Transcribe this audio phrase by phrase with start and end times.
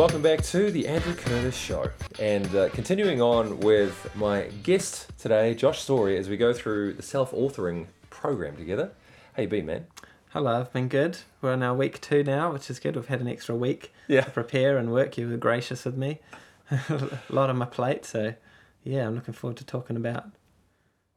[0.00, 1.90] Welcome back to the Andrew Curtis Show.
[2.18, 7.02] And uh, continuing on with my guest today, Josh Storey, as we go through the
[7.02, 8.92] self authoring program together.
[9.34, 9.88] How you been, man?
[10.30, 11.18] Hello, I've been good.
[11.42, 12.96] We're on our week two now, which is good.
[12.96, 14.22] We've had an extra week Yeah.
[14.22, 15.18] to prepare and work.
[15.18, 16.20] You were gracious with me.
[16.70, 18.32] a lot on my plate, so
[18.82, 20.30] yeah, I'm looking forward to talking about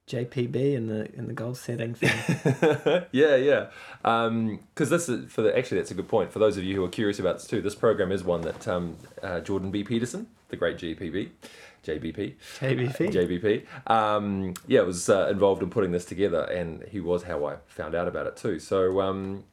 [0.07, 3.05] JPB in the and the goal setting thing.
[3.11, 3.67] yeah, yeah.
[4.01, 6.83] Because this is for the actually that's a good point for those of you who
[6.83, 7.61] are curious about this too.
[7.61, 9.83] This program is one that um, uh, Jordan B.
[9.83, 11.29] Peterson, the great GPB,
[11.85, 12.97] JBP, JBP.
[13.87, 17.57] JBP, um, yeah, was uh, involved in putting this together, and he was how I
[17.67, 18.59] found out about it too.
[18.59, 19.45] So um,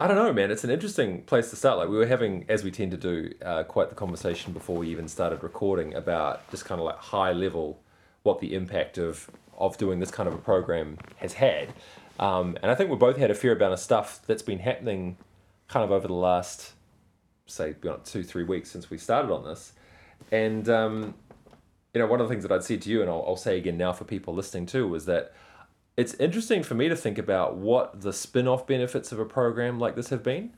[0.00, 0.50] I don't know, man.
[0.50, 1.76] It's an interesting place to start.
[1.76, 4.88] Like we were having, as we tend to do, uh, quite the conversation before we
[4.88, 7.80] even started recording about just kind of like high level,
[8.22, 9.28] what the impact of
[9.58, 11.72] of doing this kind of a program has had.
[12.18, 15.18] Um, and I think we both had a fair amount of stuff that's been happening,
[15.68, 16.72] kind of over the last,
[17.46, 19.72] say, two three weeks since we started on this,
[20.32, 21.14] and um,
[21.94, 23.56] you know, one of the things that I'd said to you, and I'll, I'll say
[23.56, 25.32] again now for people listening too, was that
[25.96, 29.78] it's interesting for me to think about what the spin off benefits of a program
[29.80, 30.52] like this have been.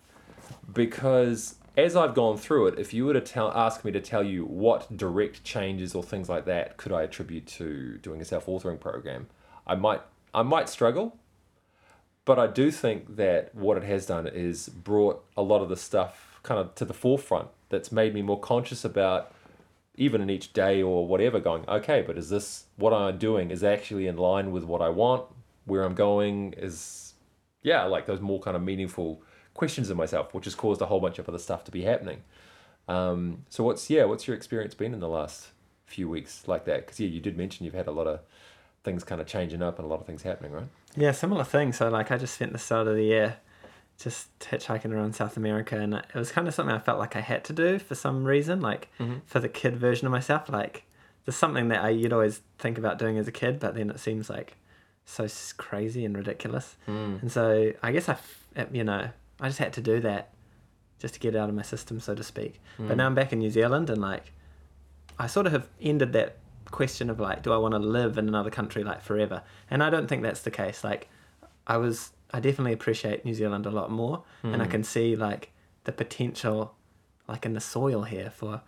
[0.72, 4.22] Because as I've gone through it, if you were to tell, ask me to tell
[4.22, 8.46] you what direct changes or things like that could I attribute to doing a self
[8.46, 9.28] authoring program,
[9.66, 10.02] I might,
[10.34, 11.16] I might struggle.
[12.24, 15.76] But I do think that what it has done is brought a lot of the
[15.76, 19.32] stuff kind of to the forefront that's made me more conscious about
[19.96, 23.62] even in each day or whatever, going, okay, but is this what I'm doing is
[23.62, 25.26] actually in line with what I want,
[25.66, 26.54] where I'm going?
[26.56, 27.14] Is,
[27.62, 29.22] yeah, like those more kind of meaningful
[29.60, 32.22] questions of myself, which has caused a whole bunch of other stuff to be happening.
[32.88, 35.48] Um, so what's, yeah, what's your experience been in the last
[35.84, 36.78] few weeks like that?
[36.86, 38.20] Because, yeah, you did mention you've had a lot of
[38.84, 40.68] things kind of changing up and a lot of things happening, right?
[40.96, 41.74] Yeah, similar thing.
[41.74, 43.36] So like I just spent the start of the year
[43.98, 47.20] just hitchhiking around South America, and it was kind of something I felt like I
[47.20, 48.88] had to do for some reason, like
[49.26, 50.48] for the kid version of myself.
[50.48, 50.84] Like
[51.24, 54.00] there's something that I you'd always think about doing as a kid, but then it
[54.00, 54.56] seems like
[55.04, 55.28] so
[55.58, 56.76] crazy and ridiculous.
[57.20, 58.16] And so I guess I,
[58.72, 60.30] you know, I just had to do that
[60.98, 62.60] just to get it out of my system, so to speak.
[62.78, 64.32] But now I'm back in New Zealand, and like
[65.18, 66.36] I sort of have ended that
[66.70, 69.42] question of like, do I want to live in another country like forever?
[69.70, 70.84] And I don't think that's the case.
[70.84, 71.08] Like,
[71.66, 75.52] I was, I definitely appreciate New Zealand a lot more, and I can see like
[75.84, 76.74] the potential,
[77.28, 78.60] like in the soil here for,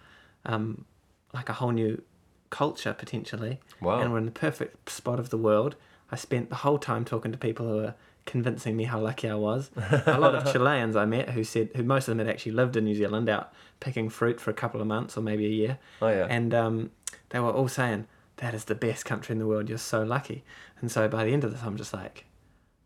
[0.44, 0.84] um,
[1.32, 2.02] like a whole new
[2.50, 3.60] culture potentially.
[3.80, 4.00] Wow.
[4.00, 5.76] And we're in the perfect spot of the world.
[6.10, 7.94] I spent the whole time talking to people who were
[8.26, 9.70] convincing me how lucky I was.
[10.06, 12.76] a lot of Chileans I met who said, who most of them had actually lived
[12.76, 15.78] in New Zealand out picking fruit for a couple of months or maybe a year.
[16.00, 16.26] Oh, yeah.
[16.28, 16.90] And um,
[17.30, 18.06] they were all saying,
[18.36, 19.68] that is the best country in the world.
[19.68, 20.44] You're so lucky.
[20.80, 22.24] And so by the end of this, I'm just like,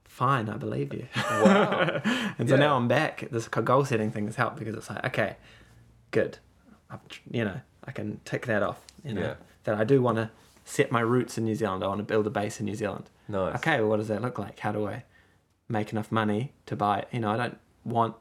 [0.05, 1.07] fine, I believe you.
[1.17, 2.01] Wow.
[2.39, 2.61] and so Yeah.
[2.61, 3.29] now I'm back.
[3.31, 5.37] This goal setting thing has helped because it's like, okay,
[6.11, 6.39] good.
[6.91, 8.81] I've, you know, I can tick that off.
[9.05, 9.35] You know, Yeah.
[9.65, 10.31] that I do want to
[10.65, 11.85] set my roots in New Zealand.
[11.85, 13.11] I want to build a base in New Zealand.
[13.29, 13.55] nice.
[13.57, 14.59] Okay, well, what does that look like?
[14.61, 15.05] How do I
[15.69, 17.05] make enough money to buy?
[17.13, 18.15] You know, I don't want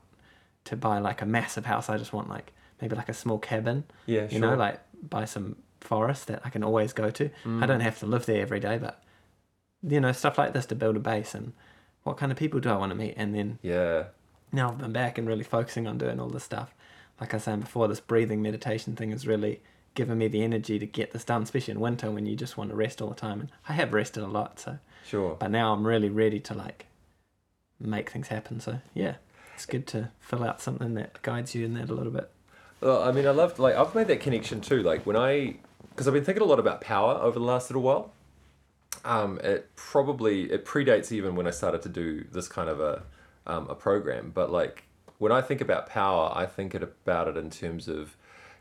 [0.65, 1.89] to buy like a massive house.
[1.89, 3.83] I just want like maybe like a small cabin.
[4.05, 4.39] Yeah, You sure.
[4.39, 4.79] know, like
[5.09, 7.25] buy some forest that I can always go to.
[7.25, 7.67] I mm.
[7.67, 9.01] don't have to live there every day, but
[9.87, 11.53] you know, stuff like this to build a base and
[12.03, 13.13] what kind of people do I want to meet?
[13.17, 14.05] And then Yeah.
[14.51, 16.73] now I've been back and really focusing on doing all this stuff.
[17.21, 19.61] Like I was saying before, this breathing meditation thing has really
[19.93, 22.69] given me the energy to get this done, especially in winter when you just want
[22.71, 23.39] to rest all the time.
[23.39, 25.35] And I have rested a lot, so Sure.
[25.39, 26.87] but now I'm really ready to like
[27.79, 28.59] make things happen.
[28.59, 29.15] So yeah,
[29.53, 32.29] it's good to fill out something that guides you in that a little bit.
[32.81, 34.83] Well, I mean, I love like I've made that connection too.
[34.83, 35.57] Like when I,
[35.89, 38.11] because I've been thinking a lot about power over the last little while.
[39.03, 43.03] Um, it probably it predates even when I started to do this kind of a
[43.45, 44.31] um, a program.
[44.33, 44.83] But like
[45.19, 48.17] when I think about power, I think it about it in terms of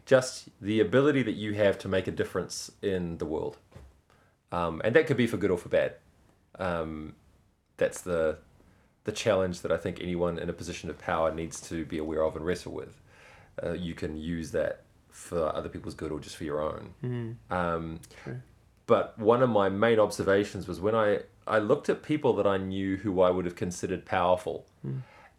[0.07, 3.57] just the ability that you have to make a difference in the world,
[4.53, 5.95] um, and that could be for good or for bad.
[6.59, 7.15] Um,
[7.77, 8.39] that's the
[9.05, 12.23] the challenge that I think anyone in a position of power needs to be aware
[12.23, 13.01] of and wrestle with.
[13.63, 17.37] Uh, you can use that for other people's good or just for your own.
[17.51, 18.41] Um, True.
[18.87, 22.57] but one of my main observations was when I, I looked at people that I
[22.57, 24.67] knew who I would have considered powerful.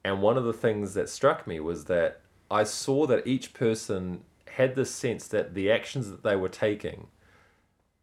[0.04, 4.22] And one of the things that struck me was that I saw that each person
[4.52, 7.08] had this sense that the actions that they were taking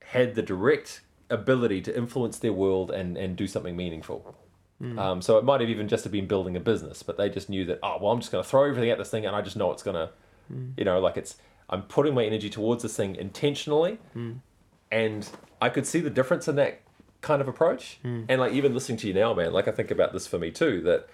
[0.07, 4.37] had the direct ability to influence their world and, and do something meaningful.
[4.83, 4.99] Mm.
[4.99, 7.49] Um, so it might have even just have been building a business, but they just
[7.49, 9.41] knew that, oh, well, I'm just going to throw everything at this thing and I
[9.41, 10.11] just know it's going to,
[10.53, 10.73] mm.
[10.77, 11.37] you know, like it's,
[11.71, 13.99] I'm putting my energy towards this thing intentionally.
[14.17, 14.41] Mm.
[14.91, 15.29] And
[15.61, 16.81] I could see the difference in that
[17.21, 17.99] kind of approach.
[18.29, 20.51] And like even listening to you now, man, like I think about this for me
[20.51, 21.09] too, that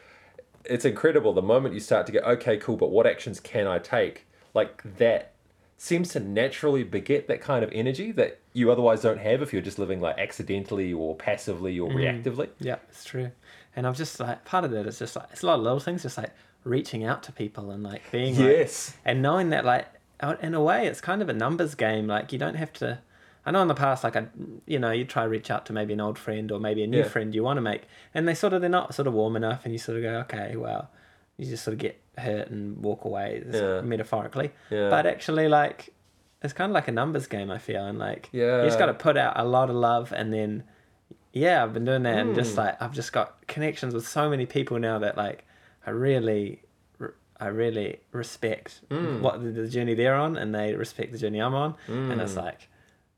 [0.64, 3.78] it's incredible the moment you start to go, okay, cool, but what actions can I
[3.78, 4.24] take?
[4.54, 5.32] like that
[5.80, 9.62] seems to naturally beget that kind of energy that you otherwise don't have if you're
[9.62, 11.94] just living like accidentally or passively or mm.
[11.94, 12.48] reactively.
[12.58, 13.30] Yeah, it's true.
[13.76, 15.78] And I'm just like part of it is just like it's a lot of little
[15.78, 16.32] things, just like
[16.64, 18.96] reaching out to people and like being like, Yes.
[19.04, 19.86] and knowing that like
[20.20, 22.08] uh, in a way it's kind of a numbers game.
[22.08, 22.98] Like you don't have to.
[23.46, 24.26] I know in the past, like I,
[24.66, 26.86] you know, you try to reach out to maybe an old friend or maybe a
[26.88, 27.08] new Yeah.
[27.08, 27.82] friend you want to make,
[28.12, 30.14] and they sort of they're not sort of warm enough, and you sort of go,
[30.22, 30.90] okay, well,
[31.38, 33.80] you just sort of get hurt and walk away, Yeah.
[33.80, 34.50] metaphorically.
[34.70, 34.90] Yeah.
[34.90, 35.94] But actually, like
[36.42, 37.50] it's kind of like a numbers game.
[37.50, 38.58] I feel, and like yeah.
[38.62, 40.64] you just got to put out a lot of love, and then
[41.32, 42.34] yeah, I've been doing that, and Hmm.
[42.34, 45.44] just like I've just got connections with so many people now that like
[45.86, 46.62] I really,
[47.40, 49.20] I really respect Hmm.
[49.22, 52.20] what the, the journey they're on, and they respect the journey I'm on, and Hmm.
[52.20, 52.68] it's like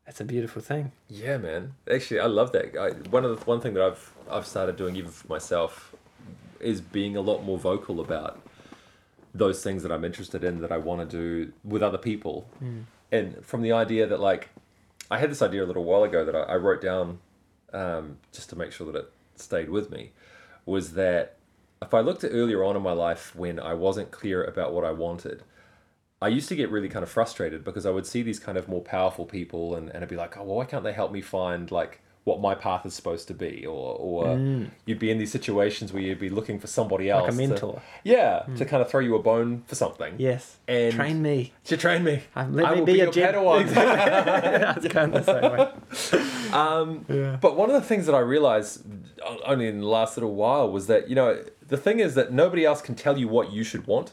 [0.06, 0.92] it's a beautiful thing.
[1.08, 1.74] Yeah, man.
[1.90, 2.76] Actually, I love that.
[2.76, 5.94] I, one of the one thing that I've I've started doing even for myself
[6.60, 8.40] is being a lot more vocal about
[9.34, 12.48] those things that I'm interested in that I want to do with other people,
[13.12, 14.48] and from the idea that like
[15.10, 17.18] I had this idea a little while ago that I, I wrote down
[17.72, 20.12] um, just to make sure that it stayed with me
[20.66, 21.36] was that
[21.82, 24.84] if I looked at earlier on in my life when I wasn't clear about what
[24.84, 25.42] I wanted,
[26.20, 28.68] I used to get really kind of frustrated because I would see these kind of
[28.68, 31.22] more powerful people and, and I'd be like, oh, well, why can't they help me
[31.22, 33.64] find like what my path is supposed to be?
[33.66, 34.36] Or, or
[34.84, 37.22] you'd be in these situations where you'd be looking for somebody else.
[37.22, 37.82] Like a to- mentor.
[38.04, 40.14] yeah, to kind of throw you a bone for something.
[40.18, 41.52] Yes, And- train me.
[41.64, 42.22] To train me.
[42.36, 43.32] Um, let I me be be your your Jedi.
[43.34, 43.76] Padawan.
[43.76, 46.26] I was going the same way.
[46.52, 47.36] Um, Yeah.
[47.40, 48.82] But one of the things that I realized
[49.44, 52.64] only in the last little while was that, you know, the thing is that nobody
[52.64, 54.12] else can tell you what you should want.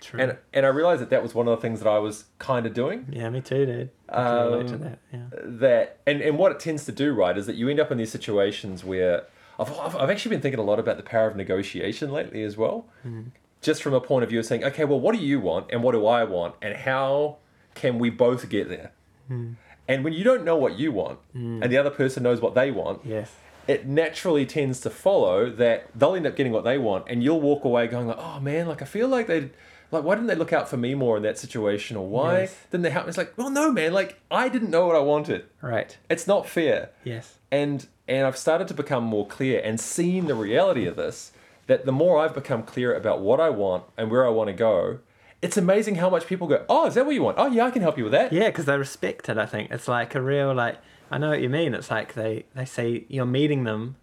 [0.00, 0.20] True.
[0.20, 2.64] And, and I realized that that was one of the things that I was kind
[2.66, 3.06] of doing.
[3.10, 3.90] yeah, me too, dude.
[4.08, 4.98] I can um, relate to Um, that.
[5.12, 5.20] Yeah.
[5.44, 7.98] that and, and what it tends to do right is that you end up in
[7.98, 9.24] these situations where
[9.58, 12.56] I've, I've, I've actually been thinking a lot about the power of negotiation lately as
[12.56, 13.24] well hmm.
[13.60, 15.82] just from a point of view of saying okay well what do you want and
[15.82, 17.36] what do i want and how
[17.74, 18.92] can we both get there
[19.28, 19.52] hmm.
[19.86, 21.62] and when you don't know what you want hmm.
[21.62, 23.30] and the other person knows what they want Yes.
[23.68, 27.40] it naturally tends to follow that they'll end up getting what they want and you'll
[27.40, 29.50] walk away going like oh man like i feel like they
[29.90, 32.56] like why didn't they look out for me more in that situation or why Yes.
[32.70, 35.00] didn't they help me it's like well no man like i didn't know what i
[35.00, 35.96] wanted Right.
[36.08, 37.38] it's not fair Yes.
[37.50, 41.32] and and i've started to become more clear and seen the reality of this
[41.66, 44.52] that the more i've become clear about what i want and where i want to
[44.54, 44.98] go
[45.42, 47.70] it's amazing how much people go oh is that what you want oh yeah i
[47.70, 49.38] can help you with that Yeah, because they respect it.
[49.38, 50.76] I think it's like a real like.
[51.10, 51.74] I know what you mean.
[51.74, 53.96] It's like they they say you're meeting them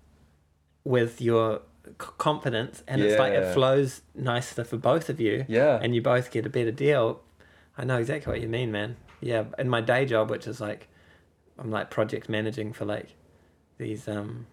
[0.83, 1.61] with your
[1.97, 5.45] confidence, and it's like it flows nicer for both of you.
[5.47, 5.79] Yeah.
[5.81, 7.21] and you both get a better deal.
[7.77, 8.97] I know exactly what you mean, man.
[9.21, 10.87] Yeah, in my day job, which is like,
[11.59, 13.09] I'm like project managing for like
[13.77, 14.47] these um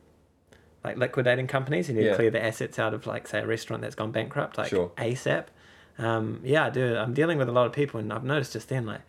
[0.82, 1.88] like liquidating companies.
[1.88, 2.14] And you Yeah.
[2.14, 4.90] clear the assets out of like say a restaurant that's gone bankrupt, like Sure.
[4.96, 5.46] ASAP.
[5.98, 6.96] Um, yeah, I do.
[6.96, 9.02] I'm dealing with a lot of people, and I've noticed just then, like,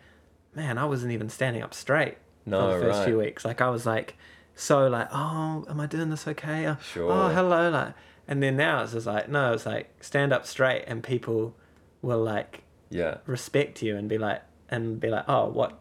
[0.54, 3.04] man, I wasn't even standing up straight No, for the first right.
[3.06, 3.44] few weeks.
[3.44, 4.16] Like, I was like,
[4.54, 6.66] so like, oh, am I doing this okay?
[6.68, 7.10] Oh, Sure.
[7.12, 7.94] Oh, hello, like,
[8.28, 11.54] and then now it's just like, no, it's like stand up straight, and people
[12.02, 15.78] will like yeah respect you and be like, and be like, oh, what?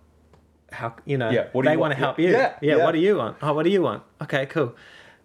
[0.72, 1.30] How you know?
[1.30, 1.94] Yeah, what do they you want want?
[1.94, 2.30] to help you.
[2.32, 2.78] yeah, yeah.
[2.78, 2.84] yeah.
[2.84, 3.38] What do you want?
[3.42, 4.04] Oh, what do you want?
[4.22, 4.76] Okay, cool.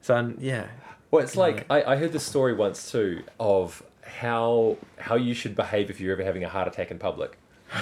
[0.03, 0.67] So um, yeah,
[1.11, 5.55] Well, it's like I, I heard this story once too of how how you should
[5.57, 7.39] behave if you're ever having a heart attack in public.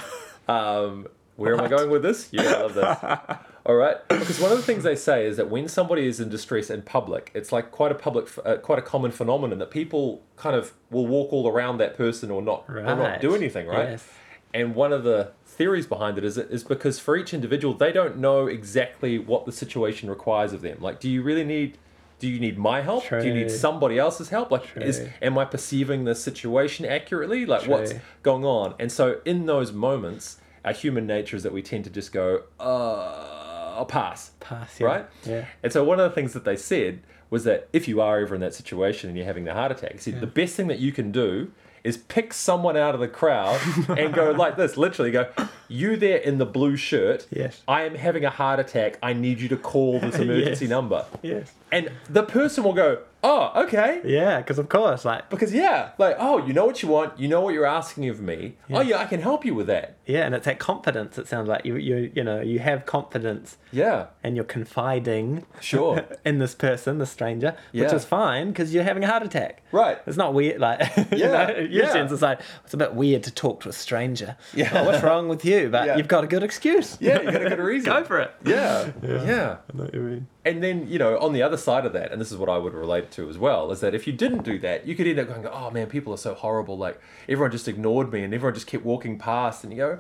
[0.49, 2.29] Um, where am I going with this?
[2.33, 3.37] Yeah, I love this.
[3.69, 6.31] All right, because one of the things they say is that when somebody is in
[6.31, 10.23] distress in public, it's like quite a public, uh, quite a common phenomenon that people
[10.37, 13.91] kind of will walk all around that person or not or not do anything, right?
[13.91, 14.09] Yes.
[14.55, 18.17] And one of the theories behind it is is because for each individual, they don't
[18.17, 20.79] know exactly what the situation requires of them.
[20.81, 21.77] Like, do you really need?
[22.21, 23.07] Do you need my help?
[23.11, 24.51] Do you need somebody else's help?
[24.51, 27.45] Like, is am I perceiving the situation accurately?
[27.45, 28.75] Like, what's going on?
[28.79, 32.45] And so, in those moments, our human nature is that we tend to just go,
[32.59, 33.48] uh,
[33.79, 34.33] I'll pass.
[34.41, 34.79] pass.
[34.81, 34.87] Yeah.
[34.87, 35.07] Right?
[35.25, 35.45] Yeah.
[35.63, 38.35] And so one of the things that they said was that if you are ever
[38.35, 40.79] in that situation and you're having the heart attack, he said the best thing that
[40.79, 41.51] you can do
[41.85, 43.59] is pick someone out of the crowd
[43.97, 45.31] and go like this, literally go,
[45.69, 47.63] you there in the blue shirt, Yes.
[47.69, 48.99] I am having a heart attack.
[49.03, 50.71] I need you to call this emergency Yes.
[50.71, 51.07] number.
[51.23, 51.53] Yes.
[51.71, 54.01] And the person will go, oh, okay.
[54.05, 57.29] Yeah, because of course, like Because yeah, like, oh, you know what you want, you
[57.29, 58.57] know what you're asking of me.
[58.71, 59.98] Oh yeah, I can help you with that.
[60.09, 61.19] Yeah, and it's that confidence.
[61.19, 64.07] It sounds like you you you know you have confidence Yeah.
[64.25, 66.05] and you're confiding Sure.
[66.25, 69.63] in this person, the stranger, which is fine because you're having a heart attack.
[69.71, 69.99] Right.
[70.07, 71.93] It's not weird, like you Yeah, know, in your yeah.
[71.93, 74.37] sense, it's like it's a bit weird to talk to a stranger.
[74.55, 74.85] Yeah.
[74.87, 75.69] What's wrong with you?
[75.69, 75.97] But Yeah.
[75.99, 76.97] you've got a good excuse.
[77.01, 77.93] Yeah, You've got a good reason.
[77.93, 78.31] Go for it.
[78.45, 78.91] Yeah.
[79.03, 79.57] yeah.
[79.73, 80.27] I know what you mean.
[80.45, 82.57] And then, you know, on the other side of that, and this is what I
[82.57, 85.19] would relate to as well is that if you didn't do that, you could end
[85.19, 86.79] up going, oh man, people are so horrible.
[86.79, 86.99] Like
[87.29, 89.63] everyone just ignored me and everyone just kept walking past.
[89.63, 89.98] And you go,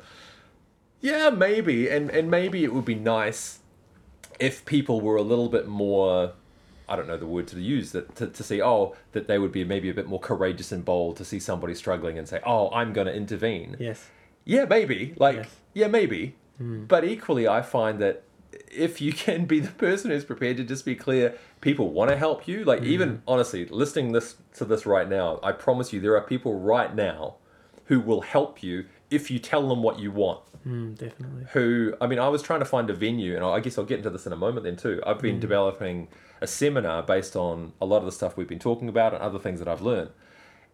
[1.00, 1.88] yeah, maybe.
[1.88, 3.60] And, and maybe it would be nice
[4.38, 6.32] if people were a little bit more,
[6.88, 9.52] I don't know the word to use, that to, to see, oh, that they would
[9.52, 12.70] be maybe a bit more courageous and bold to see somebody struggling and say, oh,
[12.70, 13.76] I'm going to intervene.
[13.78, 14.08] Yes.
[14.44, 15.14] Yeah, maybe.
[15.16, 15.56] Like, Yes.
[15.74, 16.36] yeah, maybe.
[16.58, 16.84] Hmm.
[16.84, 18.22] But equally, I find that
[18.70, 22.16] if you can be the person who's prepared to just be clear, people want to
[22.16, 22.64] help you.
[22.64, 22.86] Like, hmm.
[22.86, 26.94] even honestly, listening this to this right now, I promise you, there are people right
[26.94, 27.36] now
[27.86, 30.40] who will help you if you tell them what you want.
[30.66, 31.46] Mm, definitely.
[31.52, 33.98] Who, I mean, I was trying to find a venue, and I guess I'll get
[33.98, 35.02] into this in a moment then too.
[35.06, 36.08] I've been developing
[36.40, 39.38] a seminar based on a lot of the stuff we've been talking about and other
[39.38, 40.10] things that I've learned.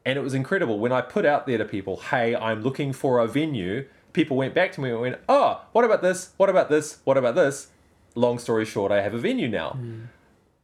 [0.05, 3.21] And it was incredible when I put out there to people, hey, I'm looking for
[3.21, 3.87] a venue.
[4.13, 6.33] People went back to me and went, oh, what about this?
[6.37, 6.99] What about this?
[7.05, 7.69] What about this?
[8.15, 9.79] Long story short, I have a venue now.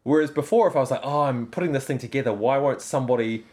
[0.02, 3.44] Whereas before, if I was like, oh, I'm putting this thing together, why won't somebody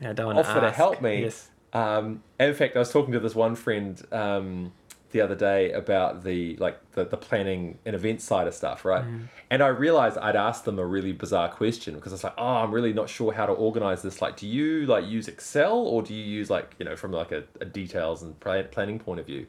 [0.00, 1.22] Yeah, I don't offer to help me?
[1.22, 1.48] Yes.
[1.72, 4.72] Um, and in fact, I was talking to this one friend um,
[5.10, 9.04] the other day about the like the, the planning and event side of stuff, right?
[9.50, 12.72] And I realized I'd asked them a really bizarre question because it's like, oh, I'm
[12.72, 14.20] really not sure how to organize this.
[14.20, 17.32] Like, do you like use Excel or do you use like you know from like
[17.32, 19.46] a, a details and pla- planning point of view?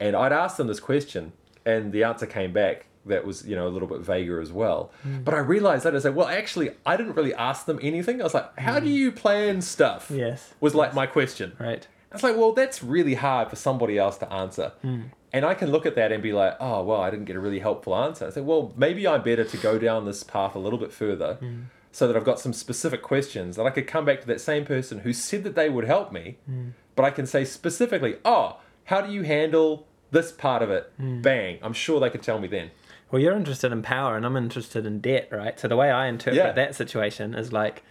[0.00, 1.32] And I'd asked them this question,
[1.64, 4.92] and the answer came back that was you know a little bit vaguer as well.
[5.02, 5.22] Hmm.
[5.22, 8.20] But I realized that I said, well, actually, I didn't really ask them anything.
[8.20, 8.92] I was like, how do hmm.
[8.92, 10.10] you plan stuff?
[10.10, 10.54] Yes.
[10.60, 11.56] was like my question.
[11.58, 11.86] Right.
[12.10, 14.72] I was like, well, that's really hard for somebody else to answer.
[14.82, 15.02] Hmm.
[15.32, 17.40] And I can look at that and be like, oh, well, I didn't get a
[17.40, 18.28] really helpful answer.
[18.28, 21.38] I said, well, maybe I'm better to go down this path a little bit further
[21.90, 24.64] so that I've got some specific questions that I could come back to that same
[24.64, 26.38] person who said that they would help me,
[26.94, 30.92] but I can say specifically, oh, how do you handle this part of it?
[31.22, 31.58] Bang.
[31.62, 32.70] I'm sure they could tell me then.
[33.14, 35.56] Well, you're interested in power, and I'm interested in debt, right?
[35.60, 36.50] So the way I interpret Yeah.
[36.50, 37.84] that situation is like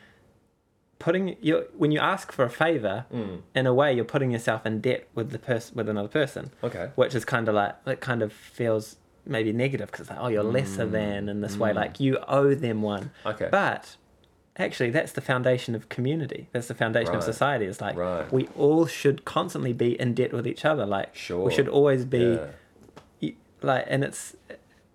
[0.99, 3.05] putting you when you ask for a favor.
[3.09, 3.41] Mm.
[3.55, 6.89] In a way, you're putting yourself in debt with the person with another person, Okay.
[6.95, 10.43] which is kind of like it kind of feels maybe negative because like oh you're
[10.43, 13.11] lesser than in this way, like you owe them one.
[13.25, 13.31] Mm.
[13.31, 13.47] Okay.
[13.49, 13.95] But
[14.57, 16.49] actually, that's the foundation of community.
[16.51, 17.63] That's the foundation of society.
[17.67, 18.29] It's like Right.
[18.29, 20.85] we all should constantly be in debt with each other.
[20.85, 21.45] Like Sure.
[21.45, 22.39] we should always be
[23.21, 23.31] Yeah.
[23.61, 24.35] like and it's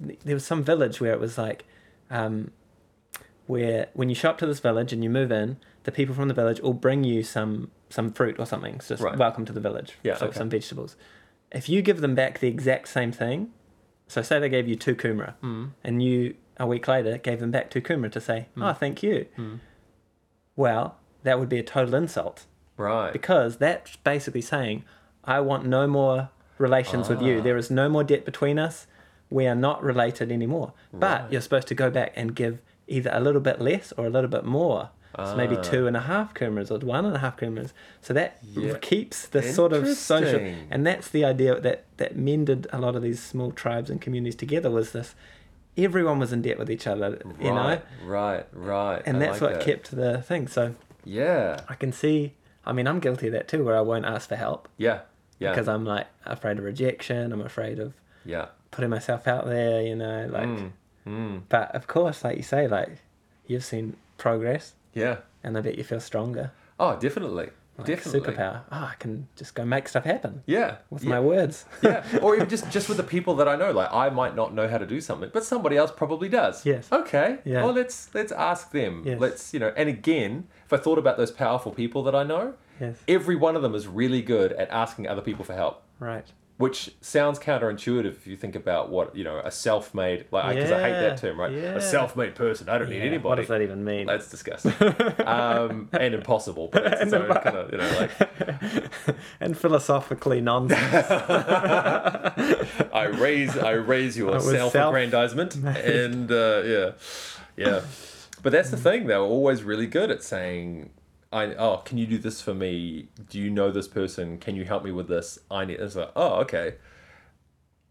[0.00, 1.64] there was some village where it was like
[2.11, 2.50] um
[3.47, 6.28] where when you show up to this village and you move in the people from
[6.28, 9.17] the village will bring you some some fruit or something it's just Right.
[9.17, 10.38] welcome to the village Yeah, so okay.
[10.38, 10.97] some vegetables
[11.50, 13.50] if you give them back the exact same thing
[14.07, 15.71] so say they gave you two kumara Mm.
[15.83, 19.26] and you a week later gave them back two kumara to say oh thank you
[19.38, 19.61] Mm.
[20.57, 22.45] well that would be a total insult
[22.76, 23.12] Right.
[23.12, 24.85] because that's basically saying
[25.25, 27.40] I want no more relations with you.
[27.40, 27.43] Ah.
[27.43, 28.87] There is no more debt between us.
[29.31, 30.73] We are not related anymore.
[30.93, 34.11] But you're supposed to go back and give either a little bit less or a
[34.11, 34.91] little bit more.
[35.17, 35.63] So maybe Ah.
[35.63, 37.73] two and a half kumaras or one and a half kumaras.
[38.01, 38.75] So that Yeah.
[38.81, 43.03] keeps the sort of social, and that's the idea that that mended a lot of
[43.03, 45.15] these small tribes and communities together was this.
[45.77, 49.03] Everyone was in debt with each other, you know, right, right, right.
[49.07, 49.65] and I that's like what that.
[49.65, 50.47] kept the thing.
[50.47, 52.35] So Yeah, I can see.
[52.65, 55.01] I mean, I'm guilty of that too, where I won't ask for help yeah,
[55.39, 57.33] yeah, because I'm like afraid of rejection.
[57.33, 57.95] I'm afraid of
[58.25, 58.47] yeah.
[58.71, 59.83] Putting myself out there.
[59.83, 60.49] You know, like.
[60.49, 60.71] Mm,
[61.07, 62.99] mm, But of course, like you say, like
[63.47, 65.19] you've seen progress, yeah.
[65.43, 66.51] and I bet you feel stronger.
[66.81, 68.21] Oh, definitely, Like definitely.
[68.21, 68.61] superpower.
[68.71, 71.11] Oh, I can just go make stuff happen Yeah, with yeah.
[71.11, 71.65] my words.
[71.83, 73.73] yeah, or even just just with the people that I know.
[73.73, 76.65] Like I might not know how to do something, but somebody else probably does.
[76.67, 76.89] Yes.
[76.93, 77.39] Okay.
[77.45, 77.65] Yeah.
[77.65, 79.03] Well, let's let's ask them.
[79.07, 79.19] Yes.
[79.21, 79.73] Let's you know.
[79.77, 82.97] And again, if I thought about those powerful people that I know, Yes.
[83.09, 85.83] every one of them is really good at asking other people for help.
[85.99, 86.27] Right.
[86.59, 90.81] Which sounds counterintuitive if you think about what you know a self-made like because I
[90.83, 91.53] hate that term right?
[91.53, 91.77] Yeah.
[91.77, 94.07] a self-made person I don't need anybody What does that even mean?
[94.07, 94.73] that's disgusting.
[95.25, 98.11] Um, and impossible but it's its own kind of you know like
[99.41, 100.81] and philosophically nonsense.
[102.93, 106.91] I raise I raise your self-aggrandizement and uh, yeah.
[107.57, 107.81] Yeah.
[108.43, 110.91] But that's the thing they're always really good at saying
[111.33, 114.65] I oh can you do this for me do you know this person can you
[114.65, 116.77] help me with this I need it's like oh okay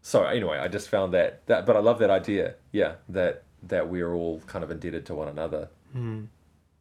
[0.02, 3.88] so anyway I just found that that but I love that idea yeah that that
[3.88, 6.24] we're all kind of indebted to one another hmm.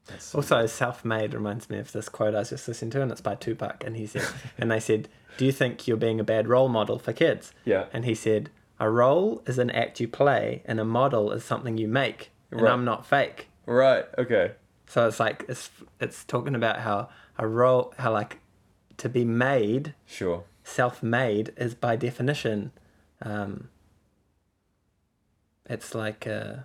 [0.08, 3.20] That's- Also, self-made reminds me of this quote I was just listening to, and it's
[3.20, 3.84] by Tupac.
[3.86, 4.24] And he said,
[4.58, 7.88] and they said, "Do you think you're being a bad role model for kids?" yeah
[7.92, 8.50] And he said,
[8.80, 12.32] "A role is an act you play, and a model is something you make.
[12.52, 12.72] And Right.
[12.72, 14.54] I'm not fake." right okay
[14.88, 18.40] So it's like it's it's talking about how a role, how like
[18.98, 22.72] to be made, sure self-made is by definition,
[23.22, 23.70] um,
[25.70, 26.56] it's like uh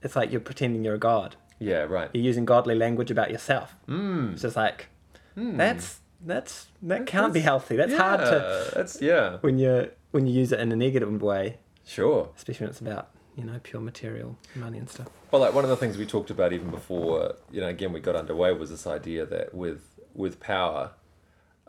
[0.00, 1.36] it's like you're pretending you're a god.
[1.58, 2.10] Yeah, right.
[2.12, 3.74] You're using godly language about yourself.
[3.88, 4.32] Mm.
[4.32, 4.88] It's just like
[5.36, 5.56] Mm.
[5.56, 7.76] that's that's that can't be healthy.
[7.76, 8.36] That's hard to
[8.66, 9.38] Yeah, That's yeah.
[9.40, 12.28] when you're when you use it in a negative way, Sure.
[12.36, 15.08] especially when it's about you know pure material money and stuff.
[15.30, 18.00] Well, like one of the things we talked about even before, you know, again we
[18.00, 20.90] got underway was this idea that with with power,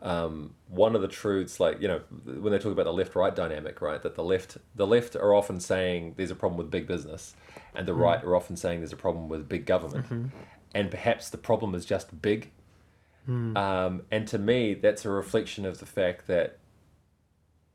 [0.00, 3.80] um, one of the truths, like you know, when they talk about the left-right dynamic,
[3.80, 7.34] right, that the left the left are often saying there's a problem with big business,
[7.74, 10.06] and the right are often saying there's a problem with big government,
[10.74, 12.50] and perhaps the problem is just big.
[13.56, 16.58] Um, and to me, that's a reflection of the fact that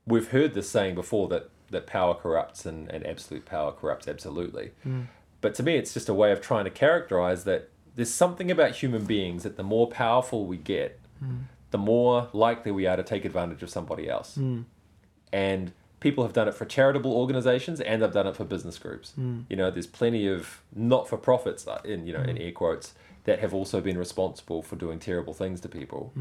[0.05, 4.71] we've heard this saying before that that power corrupts and, and absolute power corrupts absolutely.
[4.85, 5.07] Mm.
[5.41, 8.71] But to me, it's just a way of trying to characterize that there's something about
[8.71, 11.43] human beings that the more powerful we get, mm.
[11.71, 14.37] the more likely we are to take advantage of somebody else.
[14.37, 14.65] Mm.
[15.31, 19.13] And people have done it for charitable organizations and they've done it for business groups.
[19.49, 22.93] You know, there's plenty of not for profits, uh, in, you know, in air quotes,
[23.25, 26.13] that have also been responsible for doing terrible things to people.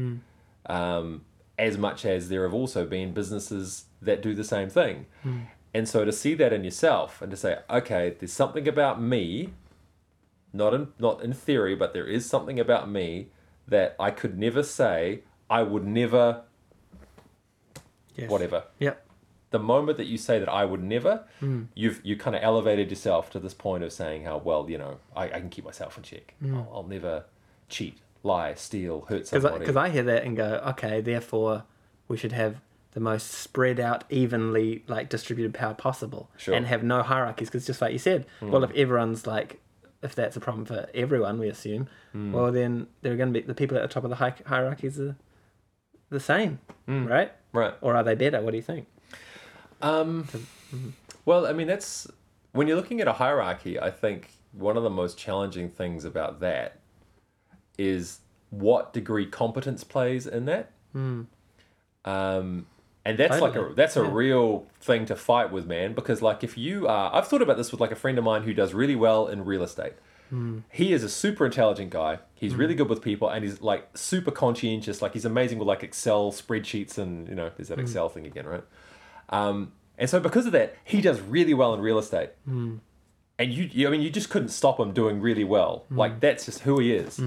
[0.65, 1.25] Um,
[1.57, 5.05] as much as there have also been businesses that do the same thing.
[5.23, 5.39] Hmm.
[5.73, 9.53] And so to see that in yourself and to say, okay, there's something about me,
[10.51, 13.27] not in not in theory, but there is something about me
[13.67, 16.43] that I could never say, I would never
[18.19, 18.29] Yes.
[18.29, 18.63] whatever.
[18.79, 19.05] Yep.
[19.51, 21.63] The moment that you say that I would never, hmm.
[21.73, 24.99] you've you kind of elevated yourself to this point of saying how well you know
[25.15, 26.35] I, I can keep myself in check.
[26.39, 26.55] Hmm.
[26.55, 27.25] I'll, I'll never
[27.67, 29.59] cheat, lie, steal, hurt somebody.
[29.59, 31.63] because I, hear that and go, okay, therefore
[32.07, 32.61] we should have
[32.99, 36.53] the most spread out, evenly like distributed power possible, Sure.
[36.53, 37.47] and have no hierarchies.
[37.49, 38.51] Because just like you said, hmm.
[38.51, 39.61] well, if everyone's like,
[40.03, 42.33] if that's a problem for everyone, we assume, hmm.
[42.33, 44.35] well then there are going to be the people at the top of the hi-
[44.45, 45.15] hierarchies are
[46.09, 47.05] the same, hmm.
[47.05, 47.31] right?
[47.53, 47.73] right.
[47.81, 48.41] Or are they better?
[48.41, 48.87] What do you think?
[49.81, 50.89] Um, mm-hmm.
[51.23, 52.05] well, I mean, that's
[52.51, 53.79] when you're looking at a hierarchy.
[53.79, 56.79] I think one of the most challenging things about that
[57.77, 58.19] is
[58.49, 60.71] what degree competence plays in that.
[62.05, 62.65] Um,
[63.09, 64.09] and that's like a that's a yeah.
[64.11, 65.93] real thing to fight with, man.
[65.93, 68.43] Because like if you are, I've thought about this with like a friend of mine
[68.43, 69.93] who does really well in real estate.
[70.29, 70.59] Hmm.
[70.69, 72.19] He is a super intelligent guy.
[72.35, 72.79] He's really hmm.
[72.79, 75.01] good with people, and he's like super conscientious.
[75.01, 77.85] Like he's amazing with like Excel spreadsheets, and you know, there's that hmm.
[77.85, 78.63] Excel thing again, right?
[79.29, 82.29] Um, and so because of that, he does really well in real estate.
[83.39, 85.85] And you, you, I mean, you just couldn't stop him doing really well.
[85.89, 87.17] Like that's just who he is.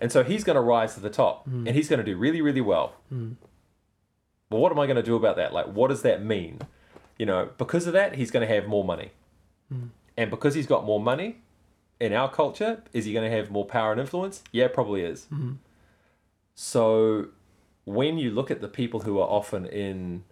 [0.00, 2.42] And so he's going to rise to the top, and he's going to do really,
[2.42, 2.94] really well.
[4.50, 5.52] Well, what am I going to do about that?
[5.52, 6.60] Like, what does that mean?
[7.18, 9.12] You know, because of that, he's going to have more money.
[9.70, 9.86] Hmm.
[10.16, 11.36] And because he's got more money
[12.00, 14.42] in our culture, is he going to have more power and influence?
[14.50, 15.26] Yeah, probably is.
[15.26, 15.52] Hmm.
[16.54, 17.28] So
[17.84, 20.24] when you look at the people who are often in,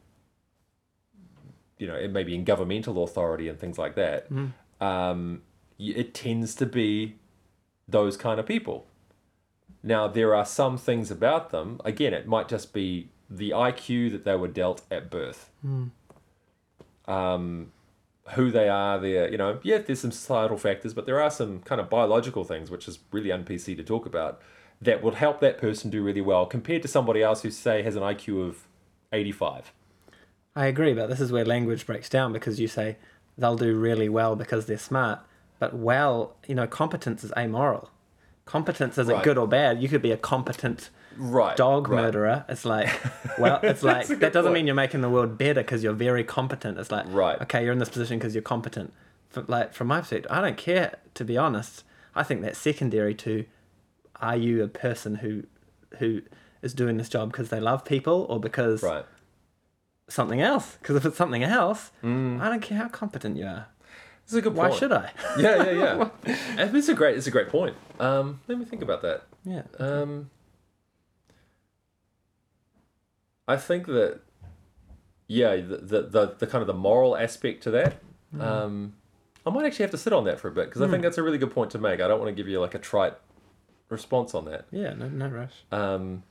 [1.79, 4.47] you know, it maybe in governmental authority and things like that, hmm.
[4.81, 5.43] um,
[5.79, 7.17] it tends to be
[7.87, 8.87] those kind of people.
[9.83, 14.25] Now, there are some things about them, again, it might just be the IQ that
[14.25, 15.51] they were dealt at birth.
[17.07, 17.73] Um,
[18.35, 21.61] who they are, their, you know, yeah, there's some societal factors, but there are some
[21.61, 24.41] kind of biological things, which is really un-PC to talk about,
[24.83, 27.97] that will help that person do really well compared to somebody else who, say, has
[27.97, 28.69] an IQ of
[29.13, 29.73] 85.
[30.55, 32.97] I agree, but this is where language breaks down because you say
[33.39, 35.21] they'll do really well because they're smart,
[35.59, 37.91] but well, you know, competence is amoral.
[38.45, 39.25] Competence isn't Right.
[39.25, 39.81] good or bad.
[39.83, 41.57] You could be a competent Right.
[41.57, 42.03] dog right.
[42.03, 42.45] murderer.
[42.49, 42.89] It's like,
[43.39, 44.55] well, it's like that doesn't point.
[44.55, 46.79] mean you're making the world better because you're very competent.
[46.79, 47.41] It's like, Right.
[47.43, 48.93] okay, you're in this position because you're competent.
[49.37, 50.97] F like from my perspective, I don't care.
[51.15, 53.45] To be honest, I think that's secondary to,
[54.21, 55.43] are you a person who,
[55.99, 56.23] who
[56.63, 59.05] is doing this job because they love people or because Right.
[60.09, 60.77] something else?
[60.81, 62.07] Because if it's something else, I
[62.49, 63.67] don't care how competent you are.
[64.25, 64.59] It's a good point.
[64.59, 64.79] Why point.
[64.81, 65.11] should I?
[65.39, 66.69] Yeah, yeah, yeah.
[66.75, 67.77] It's a great, it's a great point.
[67.99, 69.23] Um, let me think about that.
[69.45, 69.63] yeah.
[69.79, 70.31] Um,
[73.49, 74.21] I think that,
[75.27, 77.97] yeah, the, the, the, the kind of the moral aspect to that,
[78.39, 78.93] um,
[79.47, 81.17] I might actually have to sit on that for a bit because I think that's
[81.19, 82.01] a really good point to make.
[82.01, 83.15] I don't want to give you like a trite
[83.89, 84.67] response on that.
[84.71, 84.93] Yeah.
[84.95, 85.55] No, no rush.
[85.73, 86.23] Um,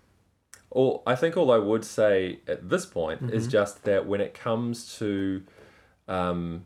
[0.69, 3.33] all I think all I would say at this point Mm-hmm.
[3.35, 5.41] is just that when it comes to
[6.07, 6.65] um,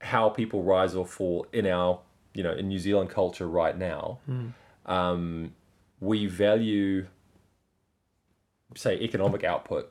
[0.00, 1.98] how people rise or fall in our,
[2.34, 4.52] you know, in New Zealand culture right now, Mm.
[4.86, 5.54] um,
[6.00, 7.06] we value,
[8.74, 9.90] say, economic output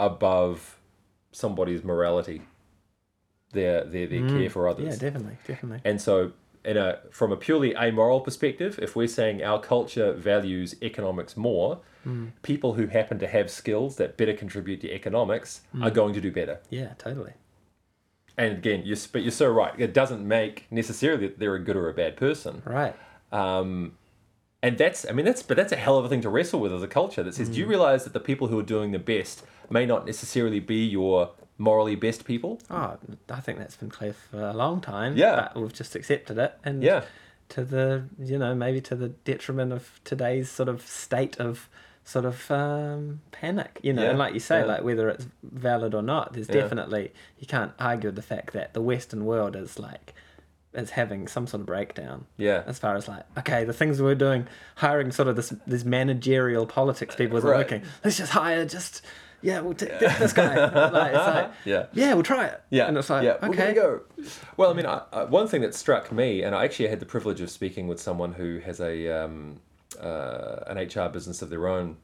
[0.00, 0.78] above
[1.32, 2.42] somebody's morality,
[3.52, 4.84] their their their care for others.
[4.84, 4.90] Mm.
[4.90, 5.80] Yeah, definitely, definitely.
[5.84, 6.32] And so,
[6.64, 11.80] in a from a purely amoral perspective, if we're saying our culture values economics more,
[12.42, 16.30] people who happen to have skills that better contribute to economics are going to do
[16.30, 16.60] better.
[16.70, 17.32] Yeah, totally.
[18.36, 19.72] And again, you're, but you're so right.
[19.78, 22.62] It doesn't make necessarily that they're a good or a bad person.
[22.64, 22.94] Right.
[23.32, 23.92] Um,
[24.64, 26.72] and that's, I mean, that's, but that's a hell of a thing to wrestle with
[26.72, 27.58] as a culture that says, do Mm.
[27.58, 31.30] you realize that the people who are doing the best may not necessarily be your
[31.58, 32.60] morally best people?
[32.70, 32.96] Oh,
[33.30, 35.16] I think that's been clear for a long time.
[35.16, 35.48] Yeah.
[35.54, 36.54] But we've just accepted it.
[36.64, 37.02] And Yeah.
[37.50, 41.68] to the, you know, maybe to the detriment of today's sort of state of
[42.06, 44.02] sort of um, panic, you know.
[44.02, 44.66] Yeah, And like you say, yeah.
[44.66, 46.56] like whether it's valid or not, there's Yeah.
[46.62, 50.12] definitely, you can't argue the fact that the Western world is like,
[50.74, 52.26] is having some sort of breakdown.
[52.36, 52.62] Yeah.
[52.66, 56.66] As far as like, okay, the things we're doing, hiring sort of this this managerial
[56.66, 57.58] politics people isn't Right.
[57.58, 57.82] working.
[58.04, 59.02] Let's just hire just
[59.42, 60.54] yeah, we'll take this guy.
[60.88, 61.86] like, it's like, Yeah.
[61.92, 62.62] yeah, we'll try it.
[62.70, 64.00] Yeah, and it's like, yeah, okay, go.
[64.56, 67.04] Well, I mean, I, I, one thing that struck me, and I actually had the
[67.04, 69.60] privilege of speaking with someone who has a um,
[70.00, 71.98] uh, an HR business of their own.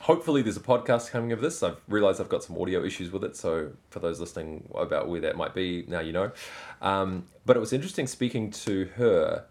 [0.00, 1.62] Hopefully, there's a podcast coming of this.
[1.62, 5.20] I've realised I've got some audio issues with it, so for those listening about where
[5.20, 6.32] that might be, now you know.
[6.80, 9.44] Um, but it was interesting speaking to her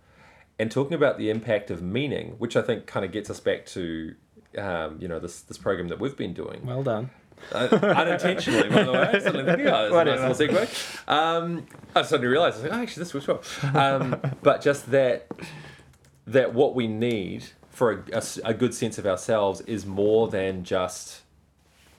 [0.57, 3.65] and talking about the impact of meaning, which I think kind of gets us back
[3.67, 4.15] to,
[4.57, 7.11] um, you know, this this program that we've been doing well done.
[7.53, 9.19] uh, unintentionally, by the way.
[9.23, 11.07] Suddenly oh, that's a nice little segue.
[11.07, 13.41] Um, I suddenly realised, I was like, oh, actually, this works well.
[13.75, 15.27] Um, but just that,
[16.27, 17.45] that what we need
[17.79, 18.03] for
[18.43, 21.21] a good sense of ourselves is more than just,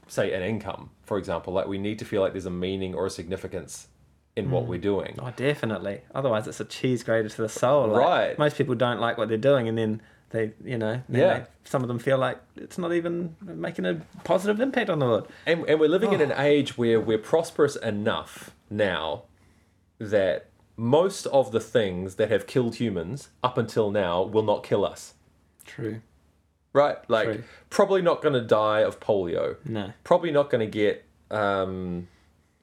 [0.08, 1.54] say, an income, for example.
[1.54, 3.88] Like we need to feel like there's a meaning or a significance
[4.36, 4.68] in what hmm.
[4.68, 5.18] we're doing.
[5.18, 6.02] Oh, definitely.
[6.14, 7.88] Otherwise, it's a cheese grater to the soul.
[7.88, 8.38] Like, Right.
[8.38, 11.38] Most people don't like what they're doing, and then they, you know, Yeah.
[11.38, 15.06] they- some of them feel like it's not even making a positive impact on the
[15.06, 15.28] world.
[15.46, 16.42] And, and we're living in an oh.
[16.42, 19.22] age where we're prosperous enough now
[19.98, 24.84] that most of the things that have killed humans up until now will not kill
[24.84, 25.14] us.
[25.64, 26.00] True.
[26.72, 26.98] Right?
[27.10, 27.42] Like, True.
[27.68, 29.56] probably not going to die of polio.
[29.64, 29.92] No.
[30.04, 32.06] Probably not going to get um,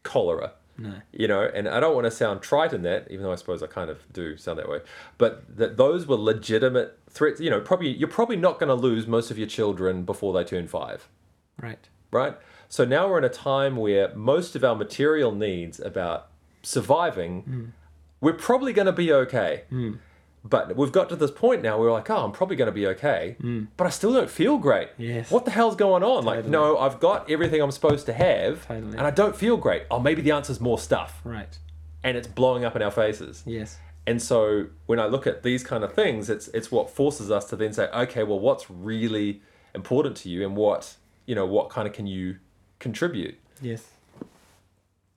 [0.03, 0.53] cholera.
[0.77, 0.93] No.
[1.11, 3.63] You know, and I don't want to sound trite in that, even though I suppose
[3.63, 4.79] I kind of do sound that way.
[5.17, 7.41] But that those were legitimate threats.
[7.41, 10.43] You know, probably you're probably not going to lose most of your children before they
[10.43, 11.07] turn five
[11.59, 11.89] Right.
[12.11, 12.37] right?
[12.69, 16.27] So now we're in a time where most of our material needs about
[16.61, 17.73] surviving,
[18.21, 19.63] we're probably going to be okay.
[20.49, 22.71] But we've got to this point now where we're like, oh, I'm probably going to
[22.71, 23.67] be okay, mm.
[23.75, 24.89] but I still don't feel great.
[24.97, 25.31] Yes.
[25.31, 26.23] What the hell's going on?
[26.25, 28.97] Like, no, I've got everything I'm supposed to have, Totally.
[28.97, 29.83] and I don't feel great.
[29.91, 31.57] Oh, maybe the answer's more stuff, Right.
[32.03, 33.43] and it's blowing up in our faces.
[33.45, 33.77] Yes.
[34.05, 37.45] And so when I look at these kind of things, it's it's what forces us
[37.49, 39.41] to then say, okay, well, what's really
[39.75, 42.37] important to you, and what you know, what kind of can you
[42.79, 43.37] contribute?
[43.61, 43.83] Yes.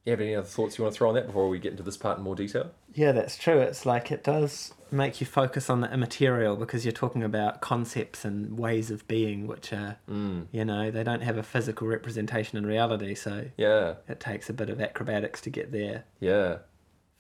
[0.05, 1.83] You have any other thoughts you want to throw on that before we get into
[1.83, 2.71] this part in more detail?
[2.95, 3.59] Yeah, that's true.
[3.59, 8.25] It's like it does make you focus on the immaterial because you're talking about concepts
[8.25, 12.65] and ways of being, which are, you know, they don't have a physical representation in
[12.67, 13.15] reality.
[13.15, 16.57] So Yeah, it takes a bit of acrobatics to get there yeah,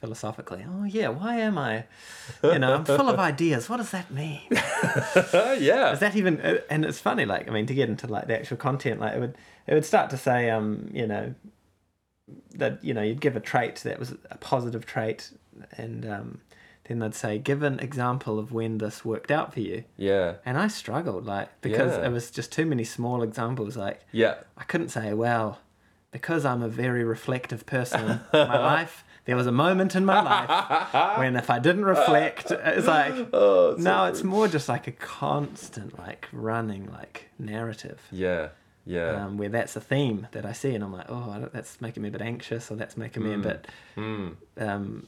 [0.00, 0.64] philosophically.
[0.66, 1.84] Oh, yeah, why am I?
[2.42, 3.68] You know, I'm full of ideas.
[3.68, 4.40] What does that mean?
[4.50, 6.40] yeah, Is that even?
[6.40, 9.14] uh, And it's funny, like I mean, to get into like the actual content, like
[9.16, 11.34] it would it would start to say, um, you know,
[12.54, 15.30] that you know you'd give a trait that was a positive trait,
[15.76, 16.40] and um,
[16.84, 19.84] then they'd say, give an example of when this worked out for you.
[19.96, 22.06] yeah, And I struggled, like because Yeah.
[22.06, 23.76] it was just too many small examples.
[23.76, 25.58] Like yeah, I couldn't say, well,
[26.10, 29.04] because I'm a very reflective person in my life.
[29.26, 33.72] There was a moment in my life when if I didn't reflect, it's like Oh,
[33.72, 34.14] it's so no, good.
[34.14, 38.00] it's more just like a constant, like running, like narrative.
[38.10, 38.48] yeah,
[38.86, 42.02] yeah, Um, where that's a theme that I see, and I'm like, oh, that's making
[42.02, 43.66] me a bit anxious, or that's making me a bit,
[43.96, 45.06] mm, um,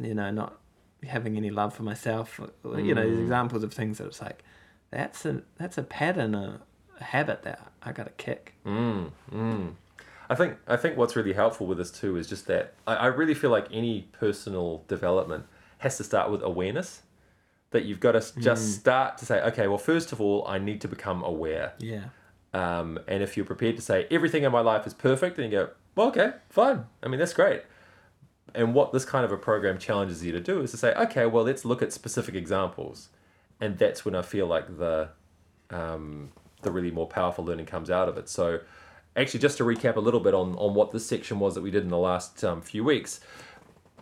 [0.00, 0.58] you know, not
[1.04, 2.40] having any love for myself.
[2.64, 4.42] or, You know, these examples of things that it's like,
[4.90, 6.60] that's a that's a pattern, a,
[7.00, 8.54] a habit that I got to kick.
[8.64, 9.74] mm, mm.
[10.30, 13.06] I think I think what's really helpful with this too is just that I, I
[13.06, 15.44] really feel like any personal development
[15.78, 17.02] has to start with awareness.
[17.72, 20.82] That you've got to just start to say, okay, well, first of all, I need
[20.82, 21.72] to become aware.
[21.78, 22.04] Yeah.
[22.54, 25.50] Um, and if you're prepared to say everything in my life is perfect, then you
[25.50, 26.86] go, well, okay, fine.
[27.02, 27.62] I mean, that's great.
[28.54, 31.26] And what this kind of a program challenges you to do is to say, okay,
[31.26, 33.08] well, let's look at specific examples,
[33.60, 35.08] and that's when I feel like the
[35.70, 38.28] um, the really more powerful learning comes out of it.
[38.28, 38.60] So,
[39.16, 41.70] actually, just to recap a little bit on on what this section was that we
[41.70, 43.20] did in the last um, few weeks,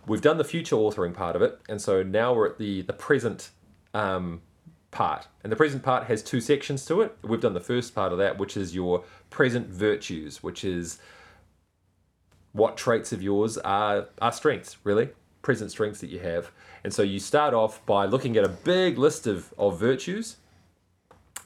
[0.05, 2.93] we've done the future authoring part of it, and so now we're at the the
[2.93, 3.51] present
[3.93, 4.41] um,
[4.91, 5.27] part.
[5.43, 7.17] And the present part has two sections to it.
[7.23, 10.99] We've done the first part of that, which is your present virtues, which is
[12.51, 15.09] what traits of yours are, are strengths, really,
[15.41, 16.51] present strengths that you have.
[16.83, 20.37] And so you start off by looking at a big list of, of virtues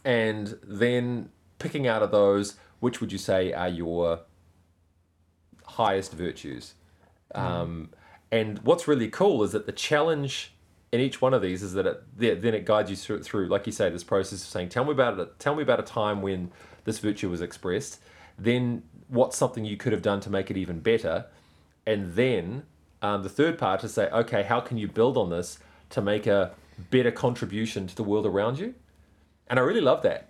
[0.03, 1.29] and then
[1.59, 4.21] picking out of those which would you say are your
[5.65, 6.73] highest virtues.
[7.33, 7.89] Um,
[8.31, 10.54] and what's really cool is that the challenge
[10.95, 13.65] in each one of these is that it then it guides you through, through, like
[13.65, 15.37] you say, this process of saying, "Tell me about it.
[15.39, 16.51] Tell me about a time when
[16.85, 17.99] this virtue was expressed."
[18.39, 21.25] Then, what's something you could have done to make it even better?
[21.85, 22.63] And then
[23.01, 25.59] um, the third part is say, "Okay, how can you build on this
[25.91, 26.53] to make a
[26.89, 28.73] better contribution to the world around you?"
[29.47, 30.29] And I really love that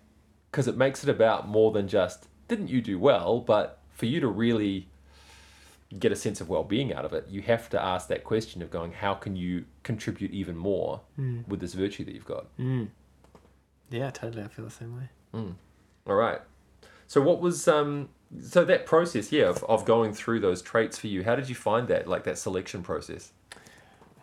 [0.50, 4.20] because it makes it about more than just didn't you do well, but for you
[4.20, 4.88] to really
[6.00, 8.70] get a sense of well-being out of it, you have to ask that question of
[8.70, 11.02] going, how can you contribute even more
[11.48, 12.48] with this virtue that you've got?
[13.90, 14.44] Yeah, totally.
[14.44, 15.10] I feel the same way.
[16.08, 16.42] All right.
[17.08, 18.10] So what was um
[18.42, 21.56] so that process, yeah, of, of going through those traits for you, how did you
[21.56, 23.32] find that, like that selection process?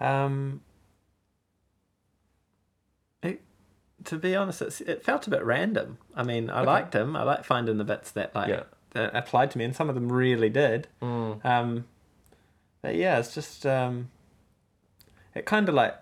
[0.00, 0.60] Um,
[3.22, 3.40] it,
[4.04, 5.98] to be honest, it's, it felt a bit random.
[6.14, 7.14] I mean, I liked them.
[7.14, 8.62] I like finding the bits that like Yeah.
[8.94, 10.88] That applied to me, and some of them really did.
[11.00, 11.44] Mm.
[11.44, 11.84] Um,
[12.82, 14.10] but yeah, it's just um,
[15.34, 15.94] it kind of like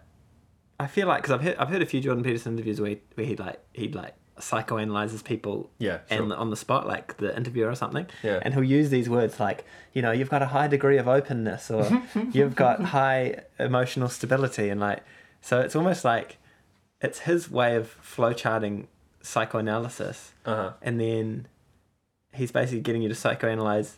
[0.79, 3.00] I feel like because I've heard I've heard a few Jordan Peterson interviews where he,
[3.14, 6.37] where he like he'd like psychoanalyzes people Yeah, and sure.
[6.37, 8.38] on the spot like the interviewer or something Yeah.
[8.40, 11.70] and he'll use these words like you know you've got a high degree of openness
[11.70, 15.00] or you've got high emotional stability and like
[15.42, 16.38] so it's almost like
[17.03, 18.87] it's his way of flowcharting
[19.20, 20.72] psychoanalysis Uh-huh.
[20.81, 21.46] and then
[22.32, 23.94] he's basically getting you to psychoanalyze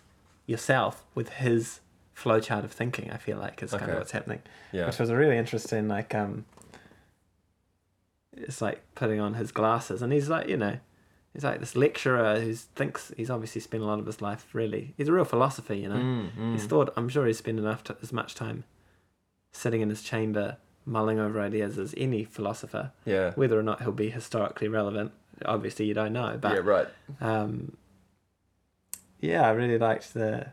[0.46, 1.80] yourself with his
[2.16, 3.10] flowchart of thinking.
[3.10, 4.40] I feel like is kind of what's happening,
[4.72, 4.86] Yeah.
[4.86, 5.88] which was a really interesting.
[5.88, 6.44] Like, um,
[8.32, 10.78] it's like putting on his glasses, and he's like, you know,
[11.32, 14.94] he's like this lecturer who thinks he's obviously spent a lot of his life really.
[14.96, 15.96] He's a real philosopher, you know.
[15.96, 16.52] Mm, mm.
[16.52, 16.92] He's thought.
[16.96, 18.64] I'm sure he's spent enough t- as much time
[19.52, 22.90] sitting in his chamber mulling over ideas as any philosopher.
[23.04, 23.32] Yeah.
[23.34, 25.12] Whether or not he'll be historically relevant,
[25.44, 26.38] obviously you don't know.
[26.40, 26.88] But yeah, right.
[27.20, 27.76] um,
[29.22, 30.48] yeah, I really liked the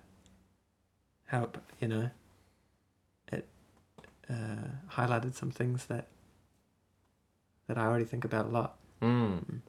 [1.26, 2.10] how it, you know
[3.32, 3.48] it
[4.30, 6.08] uh, highlighted some things that
[7.68, 8.78] that I already think about a lot.
[9.02, 9.62] Mm.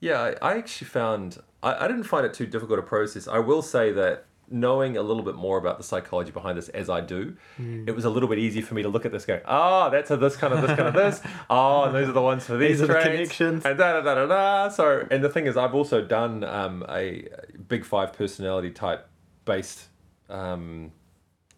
[0.00, 3.28] Yeah, I, I actually found I, I didn't find it too difficult to process.
[3.28, 6.88] I will say that knowing a little bit more about the psychology behind this as
[6.88, 9.42] I do, it was a little bit easier for me to look at this going,
[9.46, 11.20] oh, that's a this kind of this kind of this.
[11.50, 13.64] Oh, and these are the ones for these, These are the connections.
[13.64, 14.68] And da da da da da.
[14.68, 17.28] So, and the thing is, I've also done um, a
[17.68, 19.06] big five personality type
[19.44, 19.88] based
[20.28, 20.92] um,